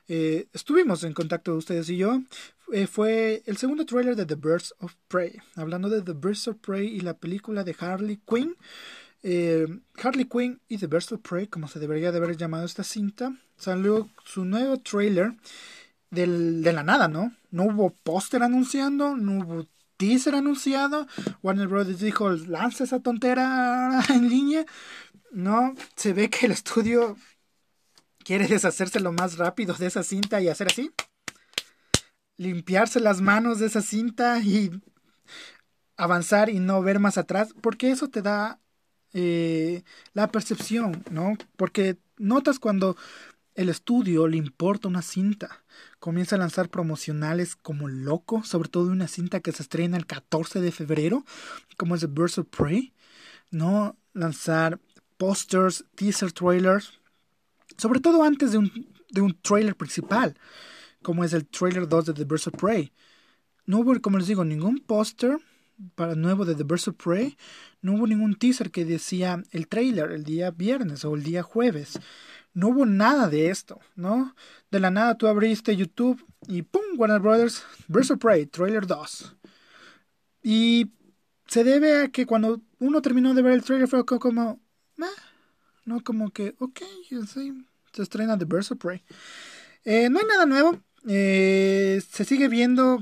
[0.08, 2.22] eh, estuvimos en contacto ustedes y yo
[2.72, 5.40] eh, fue el segundo tráiler de The Birds of Prey.
[5.56, 8.56] Hablando de The Birds of Prey y la película de Harley Quinn.
[9.24, 9.68] Eh,
[10.02, 13.36] Harley Quinn y The Birds of Prey, como se debería de haber llamado esta cinta,
[13.58, 15.34] salió su nuevo trailer
[16.10, 17.34] del, de la nada, ¿no?
[17.52, 21.08] No hubo póster anunciando, no hubo teaser anunciado.
[21.42, 24.66] Warner Brothers dijo, lanza esa tontera en línea.
[25.32, 27.18] No, se ve que el estudio
[28.24, 30.92] quiere deshacerse lo más rápido de esa cinta y hacer así.
[32.38, 34.72] Limpiarse las manos de esa cinta y
[35.98, 38.60] avanzar y no ver más atrás, porque eso te da
[39.14, 41.38] eh, la percepción, ¿no?
[41.56, 42.98] Porque notas cuando
[43.56, 45.64] el estudio le importa una cinta.
[46.00, 50.60] Comienza a lanzar promocionales como loco, sobre todo una cinta que se estrena el 14
[50.60, 51.24] de febrero,
[51.78, 52.94] como es The Birds of Prey.
[53.52, 53.96] ¿No?
[54.14, 54.80] Lanzar
[55.18, 57.00] posters, teaser trailers,
[57.78, 60.36] sobre todo antes de un, de un trailer principal,
[61.04, 62.92] como es el trailer 2 de The Birds of Prey.
[63.66, 65.38] No hubo, como les digo, ningún póster
[65.96, 67.38] para nuevo de The Birds of Prey.
[67.82, 72.00] No hubo ningún teaser que decía el trailer el día viernes o el día jueves
[72.54, 74.36] no hubo nada de esto, ¿no?
[74.70, 76.82] De la nada tú abriste YouTube y ¡pum!
[76.98, 79.36] Warner Brothers, Birds of Prey, trailer 2.
[80.44, 80.92] Y
[81.48, 84.62] se debe a que cuando uno terminó de ver el trailer fue como,
[85.86, 86.82] no como que, ok,
[87.92, 89.04] se estrena The Birds of Prey.
[89.84, 93.00] Eh, no hay nada nuevo, eh, se sigue viendo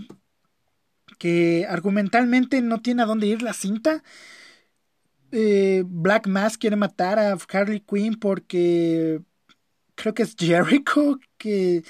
[1.17, 4.03] que argumentalmente no tiene a dónde ir la cinta.
[5.31, 9.21] Eh, Black Mask quiere matar a Harley Quinn porque
[9.95, 11.83] creo que es Jericho que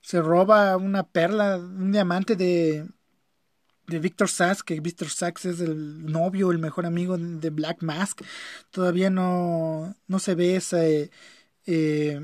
[0.00, 2.86] se roba una perla, un diamante de,
[3.86, 8.20] de Victor Sax, que Victor Sax es el novio, el mejor amigo de Black Mask.
[8.70, 10.78] Todavía no, no se ve esa
[11.66, 12.20] eh,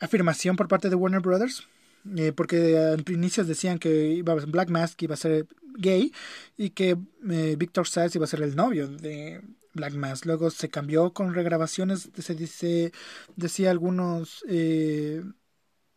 [0.00, 1.68] afirmación por parte de Warner Brothers.
[2.16, 6.12] Eh, porque al inicio decían que iba Black Mask iba a ser gay
[6.56, 6.96] y que
[7.30, 9.42] eh, Victor Sax iba a ser el novio de
[9.74, 10.26] Black Mass.
[10.26, 12.92] Luego se cambió con regrabaciones, se dice,
[13.36, 15.22] decía algunos eh,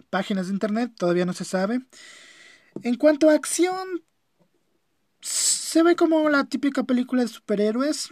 [0.10, 1.82] páginas de internet, todavía no se sabe.
[2.84, 4.04] En cuanto a acción,
[5.22, 8.10] se ve como la típica película de superhéroes.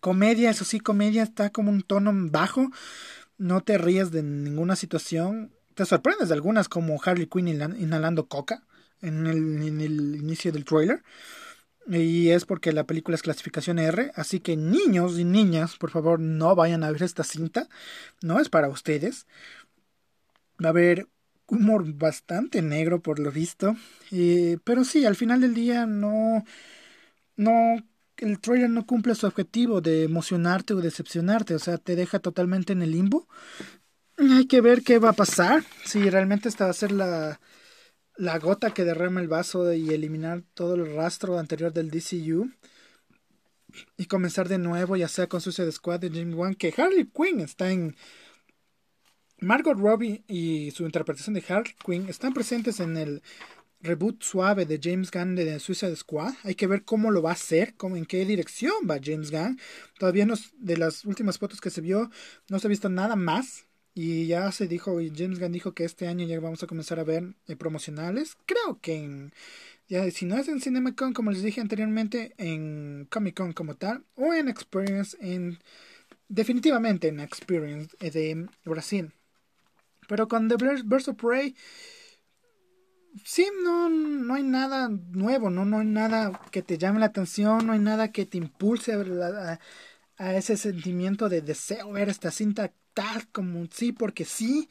[0.00, 2.70] Comedia, eso sí, comedia está como un tono bajo.
[3.38, 5.52] No te ríes de ninguna situación.
[5.74, 8.62] Te sorprendes de algunas, como Harley Quinn inhalando coca
[9.02, 11.02] en el, inicio del trailer.
[11.86, 16.18] Y es porque la película es clasificación R, así que niños y niñas, por favor,
[16.18, 17.68] no vayan a ver esta cinta,
[18.22, 19.26] no es para ustedes.
[20.62, 21.08] Va a haber
[21.46, 23.76] humor bastante negro por lo visto,
[24.64, 26.44] pero sí, al final del día no,
[27.36, 27.84] no,
[28.16, 32.72] el trailer no cumple su objetivo de emocionarte o decepcionarte, o sea, te deja totalmente
[32.72, 33.28] en el limbo.
[34.16, 37.40] Hay que ver qué va a pasar, si realmente esta va a ser la,
[38.16, 42.50] la gota que derrama el vaso y eliminar todo el rastro anterior del DCU
[43.96, 47.40] y comenzar de nuevo, ya sea con Suicide Squad de James Wan, que Harley Quinn
[47.40, 47.96] está en.
[49.40, 53.22] Margot Robbie y su interpretación de Harley Quinn están presentes en el
[53.80, 56.34] reboot suave de James Gunn de Suicide Squad.
[56.44, 59.60] Hay que ver cómo lo va a hacer, cómo, en qué dirección va James Gunn.
[59.98, 62.10] Todavía no, de las últimas fotos que se vio,
[62.48, 63.63] no se ha visto nada más
[63.94, 66.98] y ya se dijo, y James Gunn dijo que este año ya vamos a comenzar
[66.98, 68.36] a ver eh, promocionales.
[68.46, 69.32] Creo que en
[69.88, 74.04] Ya, si no es en CinemaCon, como les dije anteriormente, en Comic Con como tal,
[74.16, 75.58] o en Experience, en
[76.28, 79.12] definitivamente en Experience de Brasil.
[80.08, 81.54] Pero con The Birds of Prey,
[83.24, 85.64] sí, no, no hay nada nuevo, ¿no?
[85.64, 89.60] no hay nada que te llame la atención, no hay nada que te impulse a,
[90.16, 94.68] a, ese sentimiento de deseo ver esta cinta tal como sí, porque sí.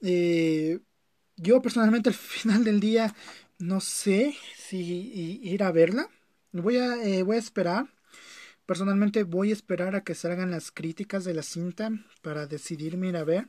[0.00, 0.80] Eh,
[1.36, 3.14] yo personalmente al final del día
[3.58, 6.08] no sé si ir a verla.
[6.52, 7.88] Voy a, eh, voy a esperar.
[8.66, 11.90] Personalmente voy a esperar a que salgan las críticas de la cinta
[12.22, 13.48] para decidirme ir a ver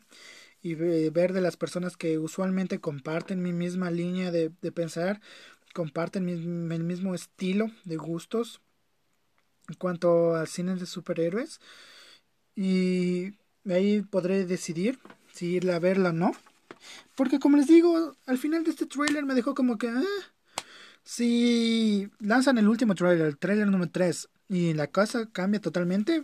[0.61, 5.21] y ver de las personas que usualmente comparten mi misma línea de, pensar,
[5.73, 8.61] comparten mi, el mismo estilo de gustos
[9.69, 11.61] en cuanto al cine de superhéroes.
[12.55, 13.33] Y
[13.73, 14.99] ahí podré decidir
[15.33, 16.31] si ir a verla o no.
[17.15, 19.89] Porque como les digo, al final de este trailer me dejó como que...
[19.89, 20.03] Ah,
[21.03, 26.23] si lanzan el último trailer, el trailer número 3, y la cosa cambia totalmente,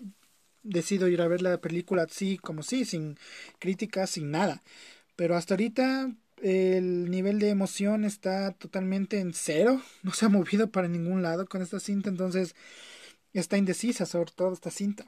[0.61, 3.17] decido ir a ver la película así como sí, sin
[3.59, 4.61] críticas, sin nada.
[5.15, 10.69] Pero hasta ahorita el nivel de emoción está totalmente en cero, no se ha movido
[10.69, 12.55] para ningún lado con esta cinta, entonces
[13.33, 15.05] está indecisa sobre todo esta cinta.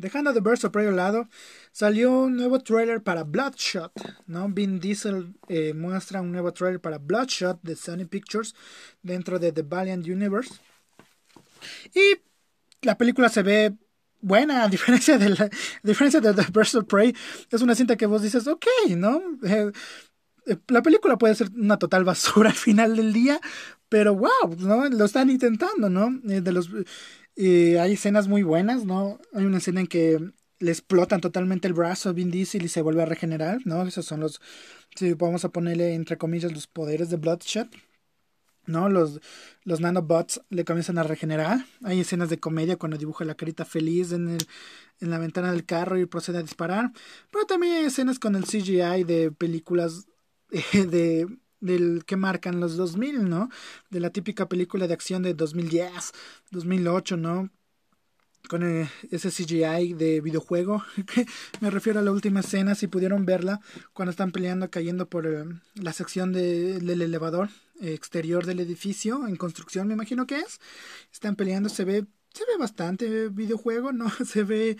[0.00, 1.28] Dejando The Birds of Prey al lado,
[1.72, 3.92] salió un nuevo trailer para Bloodshot,
[4.26, 4.48] ¿no?
[4.48, 8.54] Vin Diesel eh, muestra un nuevo trailer para Bloodshot de Sony Pictures
[9.02, 10.54] dentro de The Valiant Universe.
[11.94, 12.18] Y
[12.80, 13.74] la película se ve
[14.22, 15.50] buena, a diferencia de la
[15.82, 17.14] diferencia de The Birds of Prey,
[17.50, 19.20] es una cinta que vos dices, ok, ¿no?
[19.44, 19.70] Eh,
[20.46, 23.38] eh, la película puede ser una total basura al final del día,
[23.90, 24.88] pero wow, ¿no?
[24.88, 26.08] Lo están intentando, ¿no?
[26.22, 26.70] de los
[27.36, 29.18] y hay escenas muy buenas, ¿no?
[29.34, 30.18] Hay una escena en que
[30.58, 33.82] le explotan totalmente el brazo a Vin Diesel y se vuelve a regenerar, ¿no?
[33.82, 34.40] Esos son los,
[34.94, 37.68] si vamos a ponerle entre comillas, los poderes de Bloodshot,
[38.66, 38.88] ¿no?
[38.90, 39.20] Los,
[39.64, 41.64] los nanobots le comienzan a regenerar.
[41.82, 44.46] Hay escenas de comedia cuando dibuja la carita feliz en, el,
[45.00, 46.92] en la ventana del carro y procede a disparar.
[47.30, 50.06] Pero también hay escenas con el CGI de películas
[50.72, 51.26] de
[51.60, 53.50] del que marcan los 2000, ¿no?
[53.90, 56.12] De la típica película de acción de 2010,
[56.50, 57.50] 2008, ¿no?
[58.48, 60.82] Con eh, ese CGI de videojuego.
[61.60, 63.60] Me refiero a la última escena, si pudieron verla,
[63.92, 65.44] cuando están peleando, cayendo por eh,
[65.74, 70.60] la sección del elevador exterior del edificio, en construcción, me imagino que es.
[71.12, 74.10] Están peleando, se ve, se ve bastante videojuego, ¿no?
[74.24, 74.76] Se ve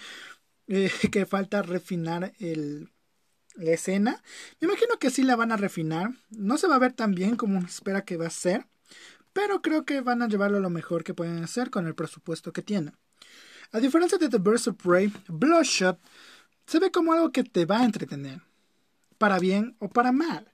[0.69, 2.91] eh, que falta refinar el
[3.57, 4.23] la escena.
[4.61, 6.11] Me imagino que sí la van a refinar.
[6.31, 8.67] No se va a ver tan bien como espera que va a ser.
[9.33, 12.63] Pero creo que van a llevarlo lo mejor que pueden hacer con el presupuesto que
[12.63, 12.97] tienen.
[13.73, 16.01] A diferencia de The Birds of Prey, Bloodshot
[16.67, 18.43] se ve como algo que te va a entretener.
[19.19, 20.53] Para bien o para mal.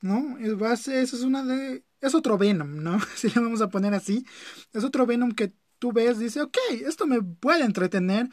[0.00, 0.38] ¿No?
[0.38, 1.84] Eso es una de.
[2.00, 2.98] Es otro Venom, ¿no?
[3.16, 4.26] Si le vamos a poner así.
[4.72, 8.28] Es otro Venom que tú ves, dice, ok, esto me puede entretener.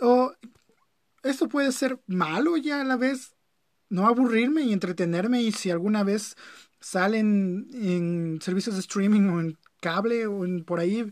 [0.00, 0.34] O
[1.22, 3.34] esto puede ser malo y a la vez
[3.92, 6.36] no aburrirme y entretenerme y si alguna vez
[6.80, 11.10] salen en servicios de streaming o en cable o en, por ahí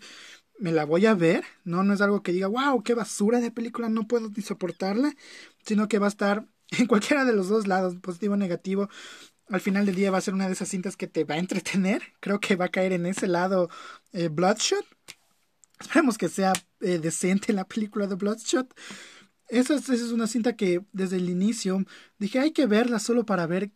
[0.59, 3.51] me la voy a ver, no no es algo que diga, "Wow, qué basura de
[3.51, 5.15] película, no puedo ni soportarla",
[5.65, 6.47] sino que va a estar
[6.79, 8.89] en cualquiera de los dos lados, positivo o negativo.
[9.49, 11.39] Al final del día va a ser una de esas cintas que te va a
[11.39, 12.03] entretener.
[12.21, 13.71] Creo que va a caer en ese lado
[14.13, 14.87] eh, Bloodshot.
[15.81, 18.75] Esperemos que sea eh, decente la película de Bloodshot.
[19.51, 21.85] Esa es, una cinta que desde el inicio
[22.19, 23.73] dije hay que verla solo para ver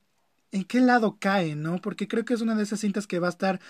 [0.53, 1.81] en qué lado cae, ¿no?
[1.81, 3.61] Porque creo que es una de esas cintas que va a estar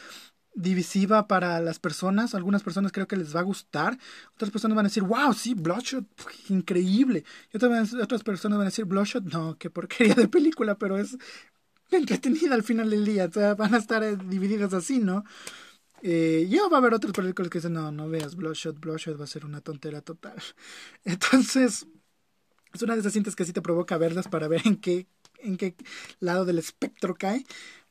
[0.55, 2.35] divisiva para las personas.
[2.35, 3.99] Algunas personas creo que les va a gustar.
[4.35, 6.05] Otras personas van a decir, wow, sí, Bloodshot,
[6.51, 7.25] increíble.
[7.53, 11.17] Y otras, otras personas van a decir, Bloodshot, no, qué porquería de película, pero es
[11.91, 13.27] entretenida al final del día.
[13.27, 15.25] O sea, van a estar eh, divididas así, ¿no?
[16.07, 19.25] Eh, ya va a haber otras películas que dicen, no, no veas Bloodshot, Bloodshot va
[19.25, 20.37] a ser una tontera total.
[21.05, 21.87] Entonces,
[22.75, 25.07] es una de esas cintas que sí te provoca verlas para ver en qué,
[25.39, 25.75] en qué
[26.21, 27.47] lado del espectro cae.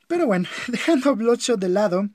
[0.07, 2.07] Pero bueno, dejando Bloodshot de lado,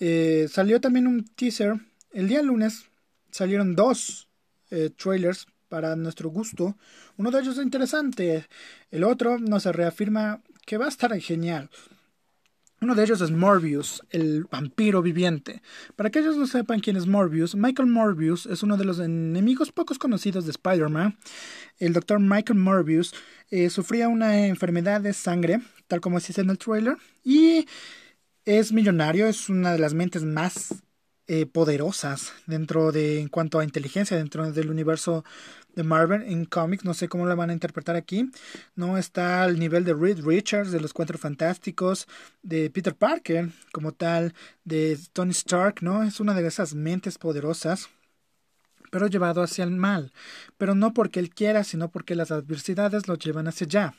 [0.00, 1.74] eh, salió también un teaser.
[2.10, 2.86] El día lunes
[3.30, 4.30] salieron dos
[4.70, 6.78] eh, trailers para nuestro gusto.
[7.18, 8.46] Uno de ellos es interesante,
[8.90, 11.68] el otro nos reafirma que va a estar genial.
[12.80, 15.62] Uno de ellos es Morbius, el vampiro viviente.
[15.96, 19.72] Para que ellos no sepan quién es Morbius, Michael Morbius es uno de los enemigos
[19.72, 21.18] pocos conocidos de Spider-Man.
[21.78, 23.14] El doctor Michael Morbius
[23.50, 27.66] eh, sufría una enfermedad de sangre, tal como se dice en el trailer, y
[28.44, 30.74] es millonario, es una de las mentes más
[31.28, 35.24] eh, poderosas dentro de en cuanto a inteligencia dentro del universo
[35.74, 38.30] de Marvel en cómics no sé cómo la van a interpretar aquí
[38.74, 42.08] no está al nivel de Reed Richards de los Cuatro Fantásticos
[42.42, 47.88] de Peter Parker como tal de Tony Stark no es una de esas mentes poderosas
[48.90, 50.12] pero llevado hacia el mal,
[50.56, 53.94] pero no porque él quiera, sino porque las adversidades lo llevan hacia allá.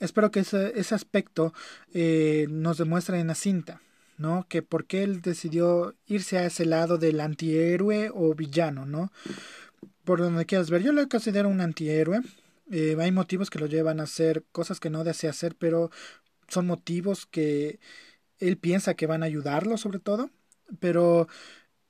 [0.00, 1.52] Espero que ese, ese aspecto
[1.92, 3.80] eh, nos demuestre en la cinta.
[4.18, 4.46] ¿No?
[4.48, 9.12] Que por qué él decidió irse a ese lado del antihéroe o villano, ¿no?
[10.04, 12.20] Por donde quieras ver, yo lo considero un antihéroe.
[12.70, 15.90] Eh, hay motivos que lo llevan a hacer cosas que no desea hacer, pero
[16.48, 17.78] son motivos que
[18.38, 20.30] él piensa que van a ayudarlo, sobre todo.
[20.80, 21.28] Pero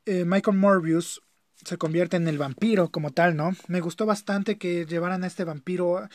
[0.06, 1.22] eh, Michael Morbius
[1.64, 3.52] se convierte en el vampiro como tal, ¿no?
[3.68, 6.08] Me gustó bastante que llevaran a este vampiro,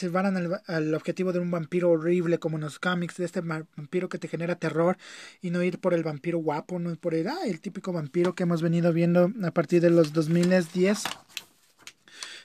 [0.00, 4.08] llevaran al, al, objetivo de un vampiro horrible como en los cómics, de este vampiro
[4.08, 4.98] que te genera terror
[5.40, 8.34] y no ir por el vampiro guapo, no ir por el, ah, el típico vampiro
[8.34, 11.04] que hemos venido viendo a partir de los 2010.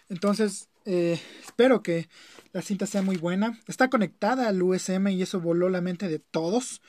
[0.10, 2.10] Entonces, eh, espero que
[2.52, 3.60] la cinta sea muy buena.
[3.68, 6.82] Está conectada al USM y eso voló la mente de todos.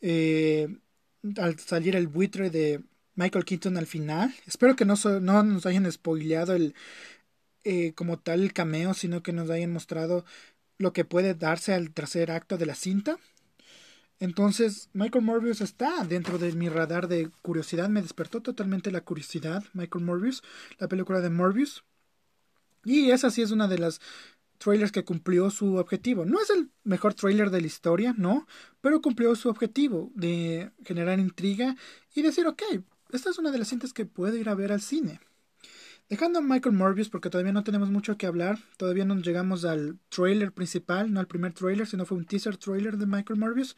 [0.00, 0.68] Eh,
[1.38, 2.82] al salir el buitre de
[3.16, 4.34] Michael Keaton al final.
[4.46, 6.74] Espero que no, no nos hayan spoileado el
[7.64, 10.24] eh, como tal el cameo, sino que nos hayan mostrado
[10.78, 13.18] lo que puede darse al tercer acto de la cinta.
[14.20, 17.88] Entonces, Michael Morbius está dentro de mi radar de curiosidad.
[17.88, 20.42] Me despertó totalmente la curiosidad, Michael Morbius,
[20.78, 21.84] la película de Morbius.
[22.84, 24.00] Y esa sí es una de las
[24.58, 26.24] trailers que cumplió su objetivo.
[26.24, 28.46] No es el mejor trailer de la historia, no,
[28.80, 31.76] pero cumplió su objetivo de generar intriga
[32.14, 32.62] y decir, ok,
[33.12, 35.20] esta es una de las cintas que puedo ir a ver al cine.
[36.08, 39.98] Dejando a Michael Morbius porque todavía no tenemos mucho que hablar, todavía no llegamos al
[40.08, 43.76] trailer principal, no al primer trailer, sino fue un teaser trailer de Michael Morbius.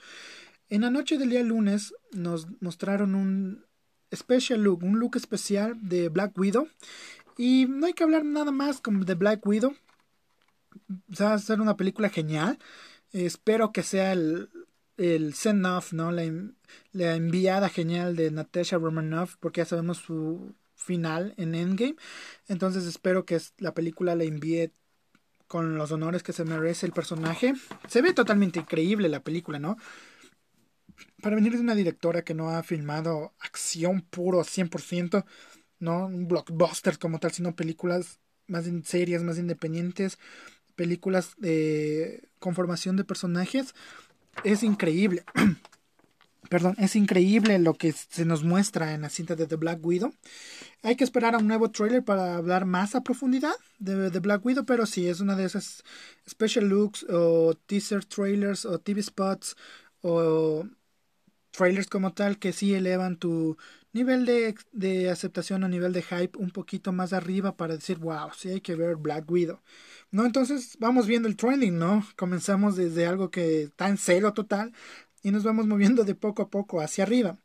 [0.68, 3.64] En la noche del día lunes nos mostraron un
[4.14, 6.68] special look, un look especial de Black Widow.
[7.38, 9.74] Y no hay que hablar nada más como de Black Widow.
[11.20, 12.58] Va a ser una película genial.
[13.12, 14.50] espero que sea el,
[14.98, 16.12] el send-off, ¿no?
[16.12, 16.24] La,
[16.92, 21.96] la, enviada genial de Natasha Romanoff, porque ya sabemos su final en Endgame.
[22.48, 24.72] Entonces espero que la película la envíe
[25.46, 27.54] con los honores que se merece el personaje.
[27.88, 29.76] Se ve totalmente increíble la película, ¿no?
[31.22, 35.24] Para venir de una directora que no ha filmado acción puro 100%,
[35.78, 40.18] no un blockbuster como tal, sino películas más serias, más independientes,
[40.74, 43.74] películas de conformación de personajes
[44.44, 45.24] es increíble.
[46.48, 50.14] Perdón, es increíble lo que se nos muestra en la cinta de The Black Widow.
[50.82, 54.44] Hay que esperar a un nuevo trailer para hablar más a profundidad de The Black
[54.46, 55.84] Widow, pero sí, es una de esas
[56.28, 59.56] special looks o teaser trailers o TV spots
[60.00, 60.64] o
[61.50, 63.58] trailers como tal que sí elevan tu
[63.92, 68.30] nivel de, de aceptación o nivel de hype un poquito más arriba para decir, wow,
[68.36, 69.60] sí hay que ver Black Widow.
[70.10, 70.24] ¿no?
[70.24, 72.06] Entonces vamos viendo el trending, ¿no?
[72.16, 74.72] Comenzamos desde algo que está en cero total
[75.22, 77.38] y nos vamos moviendo de poco a poco hacia arriba.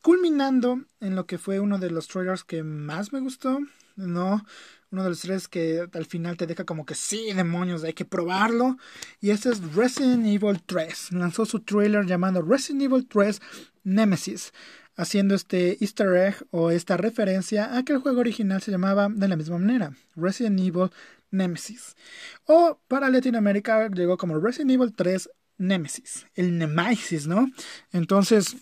[0.00, 3.58] Culminando en lo que fue uno de los trailers que más me gustó,
[3.96, 4.44] ¿no?
[4.92, 8.04] Uno de los tres que al final te deja como que sí, demonios, hay que
[8.04, 8.76] probarlo.
[9.20, 11.12] Y este es Resident Evil 3.
[11.12, 13.42] Lanzó su trailer llamado Resident Evil 3
[13.82, 14.52] Nemesis
[14.96, 19.28] haciendo este easter egg o esta referencia a que el juego original se llamaba de
[19.28, 20.90] la misma manera, Resident Evil
[21.30, 21.96] Nemesis.
[22.44, 27.50] O para Latinoamérica llegó como Resident Evil 3 Nemesis, el Nemesis, ¿no?
[27.92, 28.56] Entonces,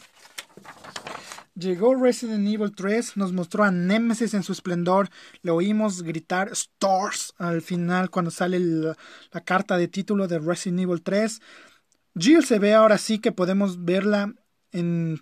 [1.55, 5.09] llegó Resident Evil 3, nos mostró a Nemesis en su esplendor,
[5.43, 11.03] le oímos gritar Stars al final cuando sale la carta de título de Resident Evil
[11.03, 11.41] 3.
[12.16, 14.35] Jill se ve ahora sí que podemos verla
[14.72, 15.20] en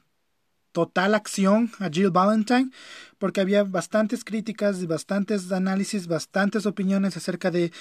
[0.73, 2.71] total acción a Jill Valentine,
[3.19, 7.73] porque había bastantes críticas, bastantes análisis, bastantes opiniones acerca de,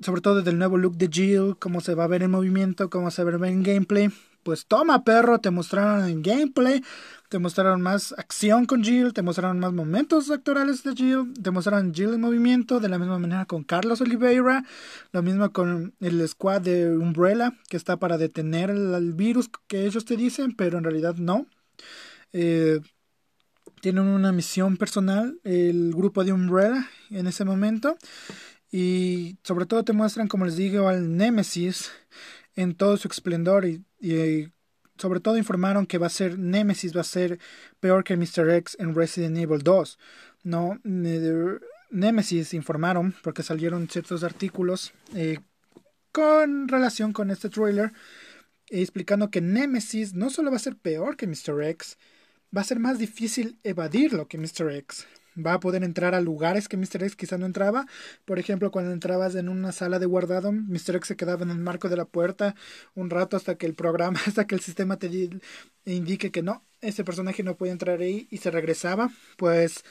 [0.00, 3.10] sobre todo del nuevo look de Jill, cómo se va a ver en movimiento, cómo
[3.10, 4.10] se va a ver en gameplay.
[4.42, 6.80] Pues toma perro, te mostraron en gameplay,
[7.28, 11.92] te mostraron más acción con Jill, te mostraron más momentos actorales de Jill, te mostraron
[11.92, 14.64] Jill en movimiento, de la misma manera con Carlos Oliveira,
[15.10, 20.04] lo mismo con el squad de Umbrella, que está para detener el virus que ellos
[20.04, 21.46] te dicen, pero en realidad no.
[22.32, 22.80] Eh,
[23.80, 27.96] tienen una misión personal, el grupo de Umbrella en ese momento.
[28.70, 31.90] Y sobre todo te muestran, como les digo, al Nemesis
[32.56, 33.66] en todo su esplendor.
[33.66, 34.52] Y,
[34.98, 37.38] sobre todo informaron que va a ser Nemesis, va a ser
[37.80, 38.50] peor que Mr.
[38.50, 39.98] X en Resident Evil 2.
[40.42, 40.80] No,
[41.90, 45.38] Nemesis informaron, porque salieron ciertos artículos eh,
[46.12, 47.92] con relación con este trailer,
[48.68, 51.62] explicando que Nemesis no solo va a ser peor que Mr.
[51.62, 51.98] X,
[52.56, 54.70] va a ser más difícil evadirlo que Mr.
[54.72, 55.06] X.
[55.38, 57.02] Va a poder entrar a lugares que Mr.
[57.02, 57.86] X quizá no entraba.
[58.24, 60.96] Por ejemplo, cuando entrabas en una sala de guardado, Mr.
[60.96, 62.54] X se quedaba en el marco de la puerta
[62.94, 65.10] un rato hasta que el programa, hasta que el sistema te
[65.84, 69.10] indique que no, ese personaje no puede entrar ahí y se regresaba.
[69.36, 69.84] Pues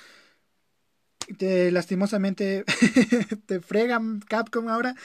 [1.38, 2.63] te, lastimosamente
[3.45, 4.95] te fregan Capcom ahora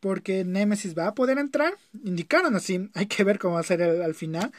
[0.00, 1.74] porque Nemesis va a poder entrar.
[2.04, 4.52] Indicaron así, hay que ver cómo va a ser al final.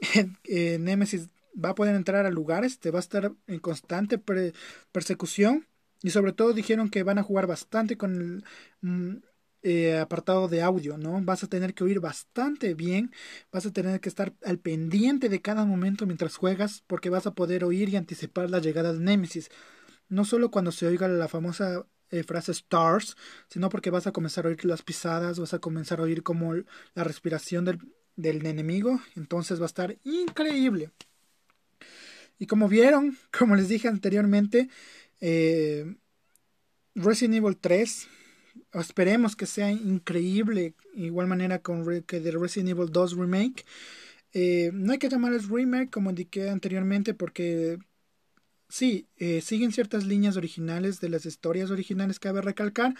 [0.44, 4.18] Eh, Nemesis va a poder entrar a lugares, te va a estar en constante
[4.92, 5.66] persecución
[6.02, 8.44] y sobre todo dijeron que van a jugar bastante con el
[8.80, 9.16] mm,
[9.62, 11.20] eh, apartado de audio, ¿no?
[11.22, 13.12] Vas a tener que oír bastante bien,
[13.52, 17.34] vas a tener que estar al pendiente de cada momento mientras juegas porque vas a
[17.34, 19.50] poder oír y anticipar la llegada de Nemesis.
[20.08, 23.16] No solo cuando se oiga la famosa eh, frase stars,
[23.48, 26.54] sino porque vas a comenzar a oír las pisadas, vas a comenzar a oír como
[26.94, 27.78] la respiración del,
[28.16, 30.90] del enemigo, entonces va a estar increíble.
[32.42, 34.68] Y como vieron, como les dije anteriormente,
[35.20, 35.94] eh,
[36.96, 38.08] Resident Evil 3,
[38.72, 43.64] esperemos que sea increíble, igual manera con que de Resident Evil 2 Remake.
[44.32, 47.78] Eh, no hay que llamarles remake como indiqué anteriormente porque
[48.68, 52.96] sí, eh, siguen ciertas líneas originales de las historias originales que cabe recalcar,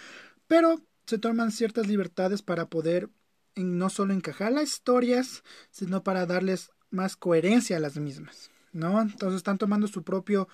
[0.47, 3.09] pero se toman ciertas libertades para poder
[3.57, 8.52] no solo encajar las historias, sino para darles más coherencia a las mismas.
[8.73, 9.01] ¿No?
[9.01, 10.47] Entonces están tomando su propio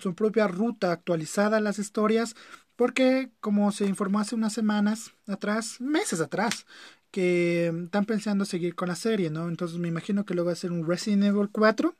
[0.00, 2.36] su propia ruta actualizada las historias
[2.76, 6.66] porque como se informó hace unas semanas atrás, meses atrás,
[7.10, 9.48] que están pensando seguir con la serie, ¿no?
[9.48, 11.94] Entonces me imagino que luego va a ser un Resident Evil 4,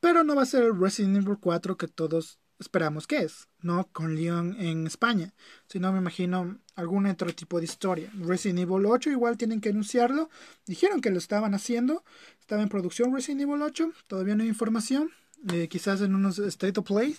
[0.00, 3.88] pero no va a ser el Resident Evil 4 que todos esperamos que es, no
[3.92, 5.32] con Leon en España,
[5.66, 8.10] sino me imagino algún otro tipo de historia.
[8.18, 10.30] Resident Evil 8 igual tienen que anunciarlo,
[10.66, 12.04] dijeron que lo estaban haciendo,
[12.40, 15.10] estaba en producción Resident Evil 8, todavía no hay información,
[15.52, 17.16] eh, quizás en unos State of Play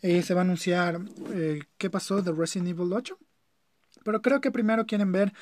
[0.00, 1.00] eh, se va a anunciar
[1.32, 3.18] eh, qué pasó de Resident Evil 8,
[4.04, 5.32] pero creo que primero quieren ver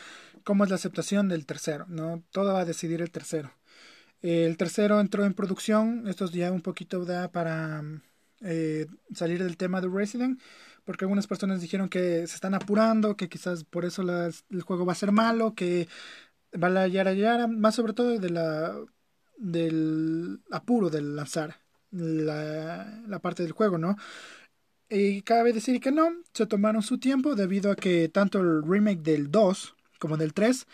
[0.43, 2.23] cómo es la aceptación del tercero, ¿no?
[2.31, 3.53] Todo va a decidir el tercero.
[4.23, 7.83] El tercero entró en producción, esto es ya un poquito da para
[8.45, 10.41] eh, salir del tema de Resident,
[10.85, 14.93] porque algunas personas dijeron que se están apurando, que quizás por eso el juego va
[14.93, 15.89] a ser malo, que
[16.63, 18.77] va a yara yara, más sobre todo de la,
[19.39, 21.57] del apuro del lanzar
[21.91, 23.97] la, la parte del juego, ¿no?
[24.91, 29.01] Y cabe decir que no, se tomaron su tiempo debido a que tanto el remake
[29.03, 30.67] del 2 como del 3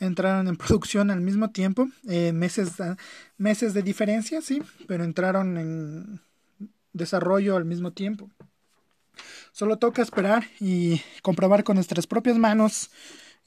[0.00, 2.72] entraron en producción al mismo tiempo, eh, meses,
[3.36, 6.20] meses de diferencia, sí, pero entraron en
[6.98, 8.28] desarrollo al mismo tiempo.
[9.52, 12.90] Solo toca esperar y comprobar con nuestras propias manos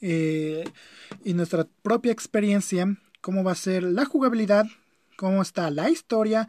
[0.01, 0.63] eh,
[1.23, 4.65] y nuestra propia experiencia cómo va a ser la jugabilidad,
[5.15, 6.47] cómo está la historia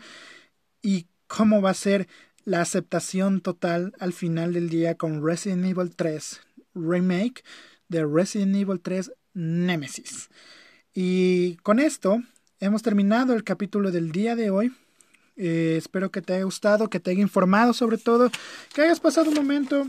[0.80, 2.08] y cómo va a ser
[2.44, 6.40] la aceptación total al final del día con Resident Evil 3
[6.74, 7.44] Remake
[7.88, 10.30] de Resident Evil 3 Nemesis.
[10.94, 12.22] Y con esto
[12.58, 14.72] hemos terminado el capítulo del día de hoy.
[15.36, 18.30] Eh, espero que te haya gustado, que te haya informado sobre todo,
[18.74, 19.86] que hayas pasado un momento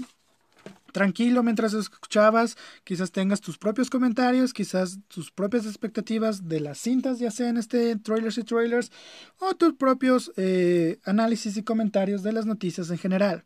[0.94, 7.20] tranquilo mientras escuchabas, quizás tengas tus propios comentarios, quizás tus propias expectativas de las cintas,
[7.20, 8.92] ya sea en este trailers y trailers,
[9.40, 13.44] o tus propios eh, análisis y comentarios de las noticias en general.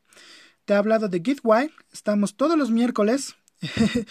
[0.66, 3.36] Te he hablado de Gitwhy, estamos todos los miércoles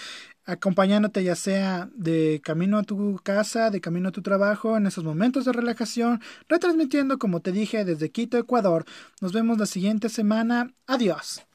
[0.47, 5.05] acompañándote ya sea de camino a tu casa, de camino a tu trabajo, en esos
[5.05, 8.85] momentos de relajación, retransmitiendo como te dije desde Quito, Ecuador.
[9.21, 10.73] Nos vemos la siguiente semana.
[10.87, 11.47] Adiós.